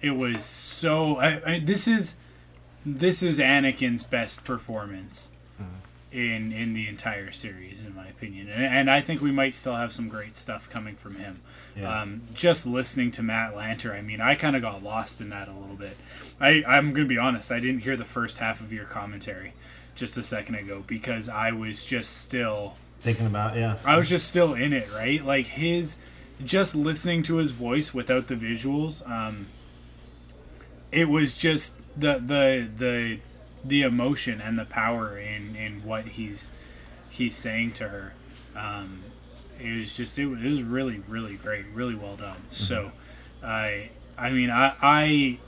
[0.01, 1.17] it was so.
[1.17, 2.17] I, I, this is
[2.85, 5.31] this is Anakin's best performance
[6.17, 8.49] in in the entire series, in my opinion.
[8.49, 11.43] And, and I think we might still have some great stuff coming from him.
[11.77, 12.03] Yeah.
[12.03, 15.47] Um, just listening to Matt Lanter, I mean, I kind of got lost in that
[15.49, 15.97] a little bit.
[16.41, 19.53] I I'm gonna be honest, I didn't hear the first half of your commentary
[19.95, 24.27] just a second ago because I was just still Thinking about yeah, I was just
[24.27, 25.25] still in it, right?
[25.25, 25.99] Like his,
[26.43, 29.47] just listening to his voice without the visuals, um,
[30.91, 33.21] it was just the the the
[33.67, 36.53] the emotion and the power in in what he's
[37.11, 38.15] he's saying to her.
[38.55, 39.03] Um,
[39.61, 42.43] it was just it, was- it was really really great, really well done.
[42.49, 42.93] So,
[43.43, 45.39] I I mean I I.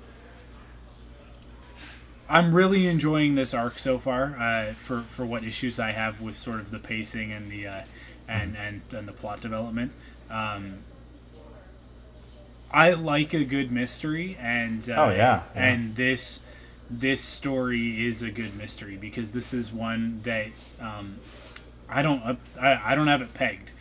[2.30, 4.36] I'm really enjoying this arc so far.
[4.38, 7.80] Uh, for for what issues I have with sort of the pacing and the uh,
[8.28, 9.92] and and and the plot development.
[10.30, 10.78] Um,
[12.70, 15.42] I like a good mystery, and uh, Oh, yeah, yeah.
[15.54, 16.40] and this
[16.90, 20.48] this story is a good mystery because this is one that
[20.80, 21.18] um,
[21.88, 23.72] I don't uh, I, I don't have it pegged.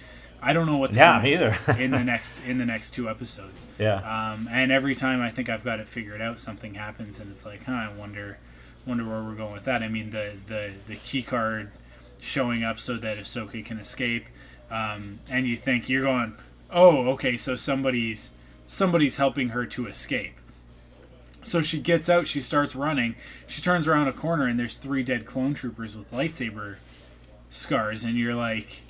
[0.42, 1.58] I don't know what's Yeah, coming either.
[1.80, 3.66] in the next in the next two episodes.
[3.80, 3.96] Yeah.
[4.34, 7.46] Um, and every time I think I've got it figured out, something happens, and it's
[7.46, 8.38] like, huh, I wonder,
[8.86, 9.82] wonder where we're going with that.
[9.82, 11.72] I mean, the the the key card
[12.20, 14.26] showing up so that Ahsoka can escape,
[14.70, 16.36] um, and you think you're going,
[16.72, 18.32] oh, okay, so somebody's
[18.68, 20.36] somebody's helping her to escape.
[21.48, 23.16] So she gets out, she starts running,
[23.48, 26.76] she turns around a corner, and there's three dead clone troopers with lightsaber
[27.50, 28.82] scars, and you're like,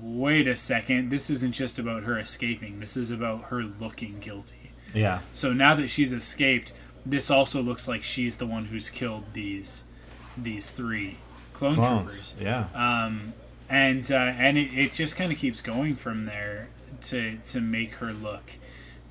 [0.00, 4.72] wait a second, this isn't just about her escaping, this is about her looking guilty.
[4.94, 6.72] yeah, So now that she's escaped,
[7.06, 9.84] this also looks like she's the one who's killed these
[10.36, 11.18] these three
[11.52, 12.34] clone Clones, troopers.
[12.40, 12.66] yeah.
[12.74, 13.32] Um,
[13.68, 16.68] and uh, and it, it just kind of keeps going from there
[17.02, 18.54] to to make her look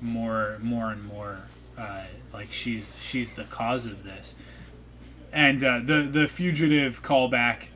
[0.00, 1.42] more more and more
[1.78, 4.34] uh, like she's she's the cause of this.
[5.32, 7.68] And uh, the the fugitive callback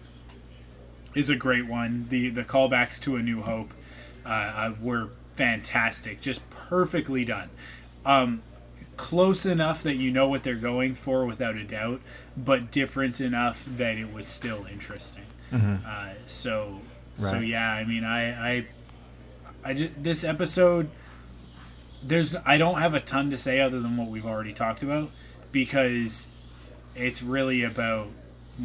[1.15, 2.07] is a great one.
[2.09, 3.73] The the callbacks to A New Hope
[4.25, 7.51] uh, uh, were fantastic, just perfectly done.
[8.05, 8.43] Um,
[8.97, 12.01] close enough that you know what they're going for without a doubt,
[12.37, 15.25] but different enough that it was still interesting.
[15.53, 15.85] Mhm.
[15.85, 16.81] Uh, so
[17.15, 18.67] so yeah, I mean, I I
[19.65, 20.91] I just this episode.
[22.03, 25.11] There's I don't have a ton to say other than what we've already talked about
[25.53, 26.29] because
[26.95, 28.09] it's really about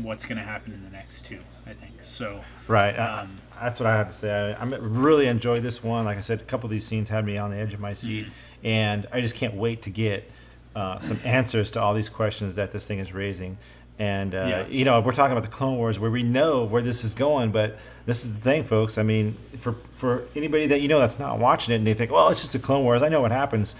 [0.01, 1.39] what's going to happen in the next two.
[1.65, 2.41] I think so.
[2.67, 2.97] Right.
[2.97, 4.55] I- Um, that's what I have to say.
[4.59, 6.05] I, I really enjoyed this one.
[6.05, 7.93] Like I said, a couple of these scenes had me on the edge of my
[7.93, 8.65] seat, Mm-hmm.
[8.65, 10.29] and I just can't wait to get
[10.75, 13.57] uh, some answers to all these questions that this thing is raising.
[13.99, 14.67] And uh, Yeah.
[14.67, 17.51] you know, we're talking about the Clone Wars, where we know where this is going,
[17.51, 18.97] but this is the thing, folks.
[18.97, 22.11] I mean, for for anybody that you know that's not watching it and they think,
[22.11, 23.01] well, it's just a Clone Wars.
[23.03, 23.75] I know what happens.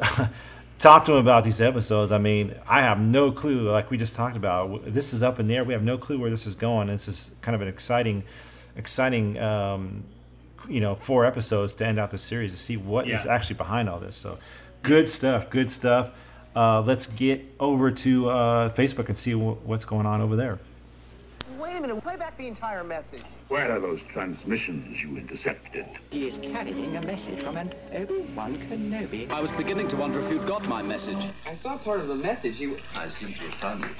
[0.78, 2.12] talk to them about these episodes.
[2.12, 3.70] I mean, I have no clue.
[3.70, 5.64] Like we just talked about, this is up in the air.
[5.64, 6.88] We have no clue where this is going.
[6.88, 8.24] This is kind of an exciting,
[8.76, 10.04] exciting um,
[10.68, 13.32] you know four episodes to end out the series to see what is Yeah.
[13.34, 14.16] actually behind all this.
[14.16, 14.38] So
[14.82, 16.12] good stuff, good stuff.
[16.54, 20.58] Uh, let's get over to uh, Facebook and see wh- what's going on over there.
[21.58, 23.22] Wait a minute, play back the entire message.
[23.48, 25.86] Where are those transmissions you intercepted?
[26.10, 29.30] He is carrying a message from an Obi-Wan Kenobi.
[29.30, 31.32] I was beginning to wonder if you'd got my message.
[31.46, 32.60] I saw part of the message.
[32.60, 32.78] You...
[32.94, 33.90] I seem to have found it.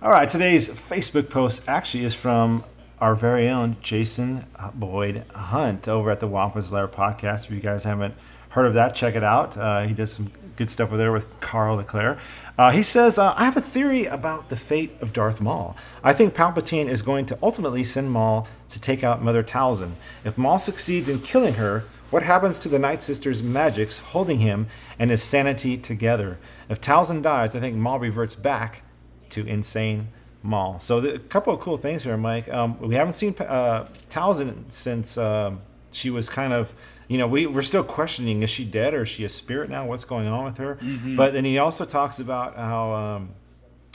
[0.00, 2.64] All right, today's Facebook post actually is from
[3.00, 7.44] our very own Jason Boyd Hunt over at the Wampus Lair podcast.
[7.44, 8.14] If you guys haven't
[8.50, 9.56] heard of that, check it out.
[9.56, 12.18] Uh, he does some good stuff over there with Carl Leclerc.
[12.58, 15.76] Uh, he says, uh, I have a theory about the fate of Darth Maul.
[16.02, 19.92] I think Palpatine is going to ultimately send Maul to take out Mother Talzin.
[20.24, 24.68] If Maul succeeds in killing her, what happens to the Night Sister's magics holding him
[24.98, 26.38] and his sanity together?
[26.68, 28.82] If Talzin dies, I think Maul reverts back
[29.30, 30.08] to insane
[30.42, 30.80] Maul.
[30.80, 32.48] So the, a couple of cool things here, Mike.
[32.48, 35.60] Um, we haven't seen uh, Talzin since um
[35.96, 36.74] she was kind of,
[37.08, 39.86] you know, we, we're still questioning is she dead or is she a spirit now?
[39.86, 40.76] What's going on with her?
[40.82, 41.16] Mhm.
[41.16, 43.28] But then he also talks about how, um,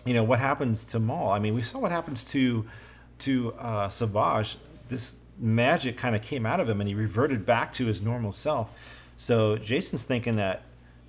[0.05, 1.29] you know, what happens to Maul.
[1.31, 2.65] I mean, we saw what happens to
[3.19, 4.57] to uh, Savage.
[4.89, 8.31] This magic kind of came out of him and he reverted back to his normal
[8.31, 8.75] self.
[9.17, 10.63] So Jason's thinking that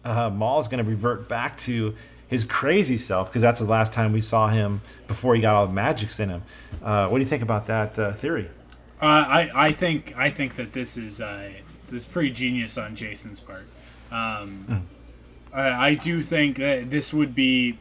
[0.04, 1.94] uh, Maul's going to revert back to
[2.28, 5.66] his crazy self because that's the last time we saw him before he got all
[5.66, 6.42] the magics in him.
[6.82, 8.48] Uh, what do you think about that uh, theory?
[9.00, 11.50] Uh, I I think I think that this is uh,
[11.92, 13.64] is pretty genius on Jason's part.
[14.10, 14.86] Um,
[15.52, 17.78] I, I do think that this would be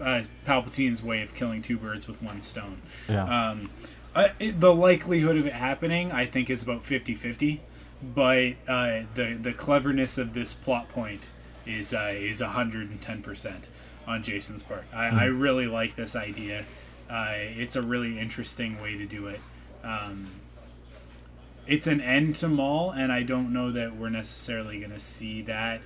[0.00, 2.80] uh, Palpatine's way of killing two birds with one stone.
[3.08, 3.24] Yeah.
[3.50, 3.70] Um,
[4.14, 7.60] I, it, the likelihood of it happening, I think, is about 50-50,
[8.02, 11.30] but uh, the the cleverness of this plot point
[11.66, 13.68] is uh, is hundred and ten percent
[14.06, 14.84] on Jason's part.
[14.92, 15.40] I, I Mhm.
[15.40, 16.64] really like this idea.
[17.10, 19.40] Uh, it's a really interesting way to do it.
[19.84, 20.28] Um,
[21.70, 25.40] it's an end to Maul, and I don't know that we're necessarily going to see
[25.42, 25.80] that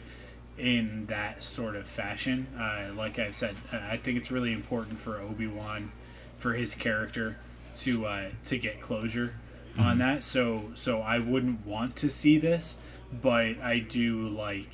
[0.57, 2.47] in that sort of fashion.
[2.59, 5.93] Uh, like I've said, uh, I think it's really important for Obi Wan,
[6.39, 7.37] for his character,
[7.79, 9.35] to uh, to get closure
[9.77, 9.99] on Mhm.
[9.99, 10.25] that.
[10.25, 12.79] So so I wouldn't want to see this,
[13.21, 14.73] but I do like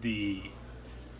[0.00, 0.42] the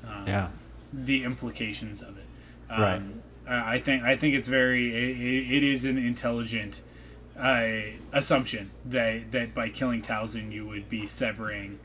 [0.05, 0.49] um, Yeah.
[0.93, 2.27] the implications of it.
[2.70, 3.03] Um, Right.
[3.49, 6.83] I think I think it's very it- it is an intelligent
[7.38, 7.70] uh,
[8.12, 11.78] assumption that that by killing Talzin you would be severing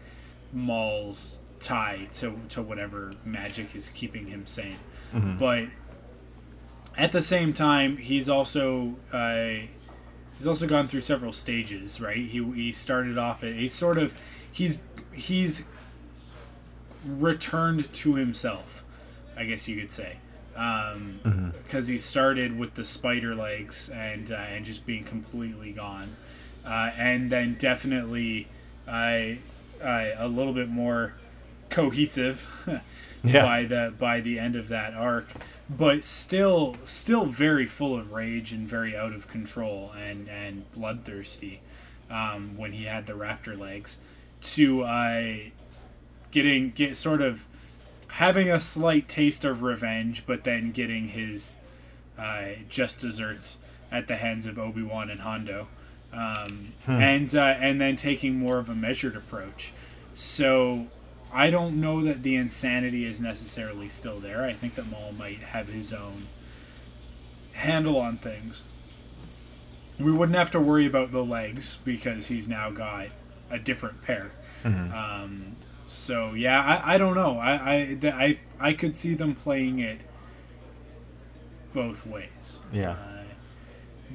[0.53, 4.79] Maul's tie to to whatever magic is keeping him sane.
[5.13, 5.37] Mhm.
[5.37, 5.67] But
[6.97, 9.67] at the same time, he's also uh,
[10.37, 12.17] he's also gone through several stages, right?
[12.25, 14.19] He he started off at he's sort of
[14.51, 14.79] he's
[15.13, 15.63] he's
[17.05, 18.83] returned to himself,
[19.35, 20.17] I guess you could say,
[20.53, 21.89] because Mhm.
[21.89, 26.15] he started with the spider legs and uh, and just being completely gone,
[26.65, 28.47] uh, and then definitely
[28.87, 29.35] uh,
[29.83, 31.15] uh, a little bit more
[31.69, 32.47] cohesive
[33.23, 33.43] Yeah.
[33.43, 35.27] by the by the end of that arc,
[35.69, 41.61] but still still very full of rage and very out of control and and bloodthirsty
[42.09, 43.99] um, when he had the raptor legs
[44.41, 45.33] to uh,
[46.31, 47.45] getting get sort of
[48.11, 51.57] having a slight taste of revenge, but then getting his
[52.19, 53.57] uh, just desserts
[53.91, 55.67] at the hands of Obi Wan and Hondo,
[56.13, 56.91] um, Hmm.
[56.91, 59.71] and uh, and then taking more of a measured approach.
[60.13, 60.87] So
[61.33, 64.43] I don't know that the insanity is necessarily still there.
[64.43, 66.27] I think that Maul might have his own
[67.53, 68.63] handle on things.
[69.99, 73.07] We wouldn't have to worry about the legs because he's now got
[73.49, 74.31] a different pair.
[74.63, 74.93] Mhm.
[74.93, 75.55] Um,
[75.91, 77.37] so yeah, I, I don't know.
[77.37, 80.01] I I, I I could see them playing it
[81.73, 82.59] both ways.
[82.71, 82.91] Yeah.
[82.91, 82.95] Uh,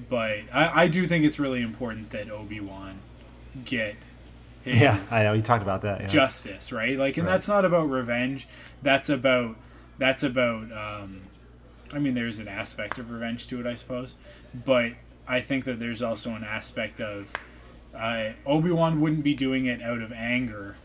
[0.08, 2.98] but I, I do think it's really important that Obi Wan
[3.64, 3.96] get
[4.62, 5.32] his Yeah, I know.
[5.32, 6.02] You talked about that.
[6.02, 6.06] Yeah.
[6.06, 6.98] justice, right?
[6.98, 7.32] Like, and Right.
[7.34, 8.46] that's not about revenge.
[8.82, 9.56] That's about
[9.98, 10.70] that's about.
[10.72, 11.22] Um,
[11.92, 14.16] I mean, there's an aspect of revenge to it, I suppose,
[14.64, 14.92] but
[15.28, 17.32] I think that there's also an aspect of
[17.94, 20.76] uh, Obi Wan wouldn't be doing it out of anger.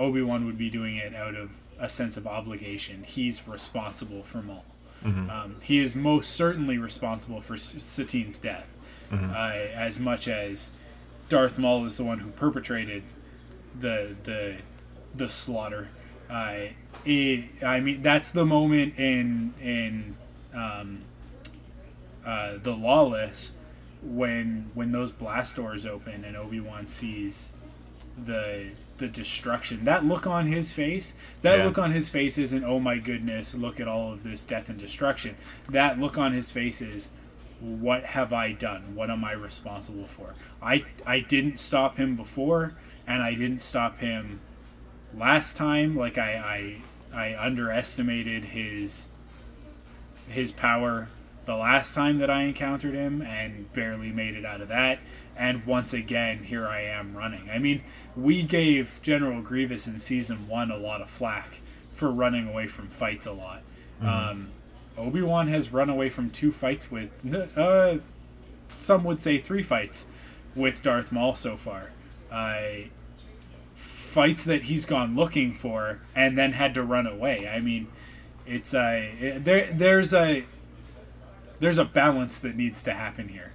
[0.00, 3.04] Obi Wan would be doing it out of a sense of obligation.
[3.04, 4.64] He's responsible for Maul.
[5.04, 5.30] Mhm.
[5.30, 8.66] Um, he is most certainly responsible for S- Satine's death,
[9.10, 9.30] Mhm.
[9.32, 10.70] uh, as much as
[11.28, 13.02] Darth Maul is the one who perpetrated
[13.78, 14.56] the the
[15.14, 15.88] the slaughter.
[16.28, 16.54] Uh,
[17.04, 20.16] it, I mean, that's the moment in in
[20.54, 20.98] um,
[22.26, 23.52] uh, the Lawless
[24.02, 27.52] when when those blast doors open and Obi Wan sees
[28.24, 28.68] the
[28.98, 29.84] the destruction.
[29.84, 31.64] That look on his face, that Yeah.
[31.64, 34.78] look on his face isn't oh my goodness, look at all of this death and
[34.78, 35.36] destruction.
[35.70, 37.10] That look on his face is
[37.60, 38.94] what have I done?
[38.94, 40.34] What am I responsible for?
[40.62, 42.74] I I didn't stop him before,
[43.06, 44.40] and I didn't stop him
[45.16, 45.96] last time.
[45.96, 46.80] Like I
[47.14, 49.08] I, I underestimated his
[50.28, 51.08] his power
[51.46, 54.98] the last time that I encountered him and barely made it out of that.
[55.40, 57.48] And once again, here I am running.
[57.50, 57.82] I mean,
[58.14, 61.62] we gave General Grievous in season one a lot of flack
[61.92, 63.62] for running away from fights a lot.
[64.02, 64.06] Mhm.
[64.06, 64.48] Um,
[64.98, 67.12] Obi Wan has run away from two fights with,
[67.56, 67.96] uh,
[68.76, 70.08] some would say three fights
[70.54, 71.92] with Darth Maul so far.
[72.30, 72.88] Uh,
[73.74, 77.48] fights that he's gone looking for and then had to run away.
[77.48, 77.86] I mean,
[78.46, 79.72] it's a there.
[79.72, 80.44] There's a
[81.60, 83.49] there's a balance that needs to happen here,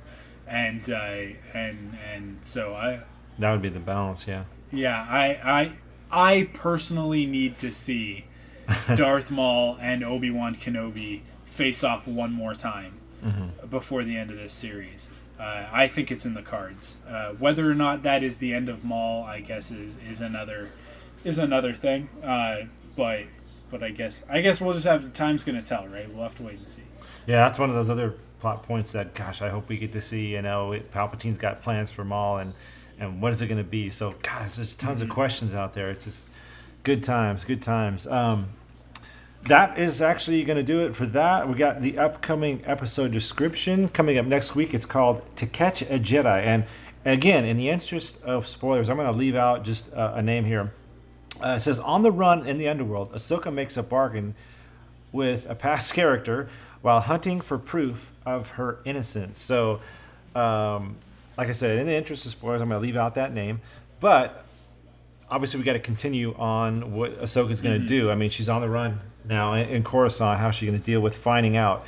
[0.48, 3.02] and uh, and and so I
[3.40, 4.44] That would be the balance, yeah.
[4.72, 5.72] yeah I I
[6.12, 8.26] I personally need to see
[8.96, 12.94] Darth Maul and Obi Wan Kenobi face off one more time
[13.26, 13.70] Mhm.
[13.70, 15.10] before the end of this series.
[15.40, 16.98] Uh, I think it's in the cards.
[17.10, 20.70] Uh, whether or not that is the end of Maul, I guess is, is another
[21.24, 22.08] is another thing.
[22.24, 22.66] Uh,
[22.96, 23.24] but
[23.72, 26.08] but I guess I guess we'll just have time's gonna tell, right?
[26.14, 26.84] We'll have to wait and see.
[27.28, 28.14] Yeah, that's one of those other
[28.46, 30.28] plot points that, gosh, I hope we get to see.
[30.28, 32.54] You know, it, Palpatine's got plans for Maul, and
[33.00, 33.90] and what is it going to be?
[33.90, 35.14] So, gosh, there's tons of Mhm.
[35.14, 35.90] questions out there.
[35.90, 36.30] It's just
[36.84, 38.06] good times, good times.
[38.06, 38.50] Um,
[39.48, 41.50] that is actually going to do it for that.
[41.50, 44.76] We got the upcoming episode description coming up next week.
[44.76, 46.66] It's called "To Catch a Jedi," and
[47.04, 50.46] again, in the interest of spoilers, I'm going to leave out just uh, a name
[50.46, 50.72] here.
[51.44, 54.36] Uh, it says, "On the run in the underworld, Ahsoka makes a bargain
[55.12, 56.48] with a past character
[56.86, 59.80] while hunting for proof of her innocence." So,
[60.36, 60.96] um,
[61.38, 63.60] like I said, in the interest of spoilers, I'm going to leave out that name,
[64.00, 64.46] but
[65.30, 67.88] obviously we got to continue on what Ahsoka's going to Mhm.
[67.88, 68.12] do.
[68.12, 70.40] I mean, she's on the run now in, in Coruscant.
[70.40, 71.86] How's she going to deal with finding out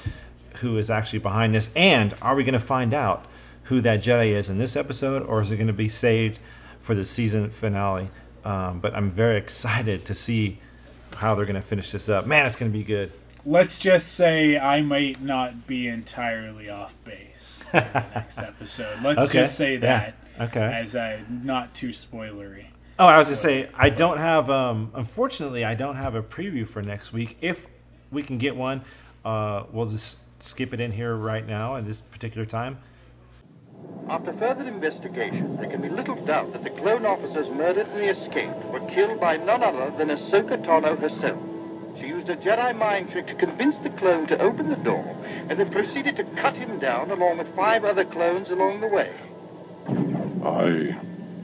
[0.61, 1.69] who is actually behind this?
[1.75, 3.25] And are we going to find out
[3.65, 6.39] who that Jedi is in this episode, or is it going to be saved
[6.81, 8.07] for the season finale?
[8.43, 10.57] Um, but I'm very excited to see
[11.17, 12.25] how they're going to finish this up.
[12.25, 13.11] Man, it's going to be good.
[13.47, 19.01] Let's just say I might not be entirely off base for the next episode.
[19.01, 20.49] Let's Okay, just say yeah, that.
[20.49, 20.59] okay.
[20.59, 22.65] As I not too spoilery.
[22.99, 24.49] Oh, I was gonna say I don't have.
[24.49, 27.37] Um, unfortunately, I don't have a preview for next week.
[27.39, 27.67] If
[28.11, 28.81] we can get one,
[29.23, 32.79] uh, we'll just skip it in here right now at this particular time.
[34.09, 38.65] After further investigation, there can be little doubt that the clone officers murdered and escaped
[38.65, 41.39] were killed by none other than Ahsoka Tano herself.
[42.27, 45.15] Used a Jedi mind trick to convince the clone to open the door,
[45.47, 49.13] and then proceeded to cut him down along with five other clones along the way.
[50.43, 50.97] I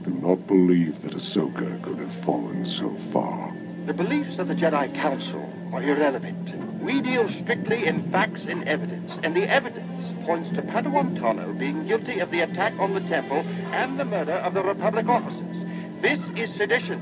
[0.04, 3.50] do not believe that Ahsoka could have fallen so far.
[3.86, 6.54] The beliefs of the Jedi Council are irrelevant.
[6.82, 11.86] We deal strictly in facts and evidence, and the evidence points to Padawan Tano being
[11.86, 13.42] guilty of the attack on the temple
[13.72, 15.64] and the murder of the Republic officers.
[16.02, 17.00] This is sedition.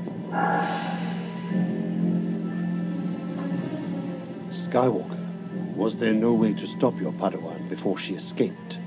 [4.73, 8.79] Skywalker, was there no way to stop your Padawan before she escaped?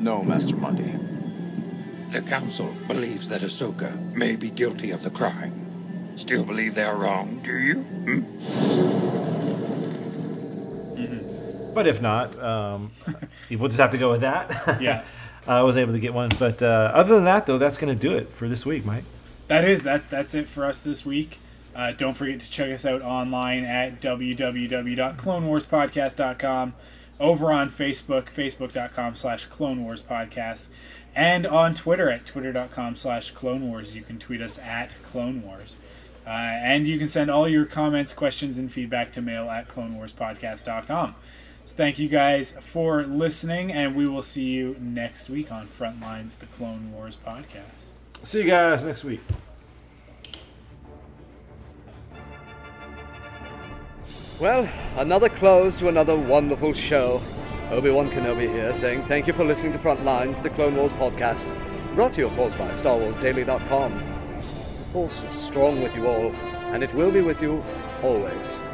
[0.00, 0.94] No, Master Mundi.
[2.10, 5.52] The Council believes that Ahsoka may be guilty of the crime.
[6.16, 7.82] Still believe they are wrong, do you?
[7.82, 8.20] Hmm?
[11.74, 12.90] But if not, um,
[13.50, 14.80] we'll just have to go with that.
[14.80, 15.04] Yeah.
[15.46, 18.08] I was able to get one, but uh, other than that, though, that's going to
[18.08, 19.04] do it for this week, Mike.
[19.48, 20.08] That is that.
[20.08, 21.40] That's it for us this week.
[21.74, 26.74] Uh, don't forget to check us out online at www.clonewarspodcast.com,
[27.20, 30.68] over on Facebook, facebook.com slash Clone Wars Podcast,
[31.14, 33.94] and on Twitter at twitter.com slash Clone Wars.
[33.96, 35.76] You can tweet us at Clone Wars.
[36.26, 41.14] Uh, and you can send all your comments, questions, and feedback to mail at clonewarspodcast.com.
[41.66, 46.38] So thank you guys for listening, and we will see you next week on Frontlines,
[46.38, 47.92] the Clone Wars Podcast.
[48.22, 49.20] See you guys next week.
[54.40, 57.22] Well, another close to another wonderful show.
[57.70, 61.54] Obi-Wan Kenobi here saying thank you for listening to Frontlines, the Clone Wars podcast,
[61.94, 63.94] brought to you, of course, by StarWarsDaily.com.
[63.94, 66.34] The Force is strong with you all,
[66.72, 67.64] and it will be with you
[68.02, 68.64] always.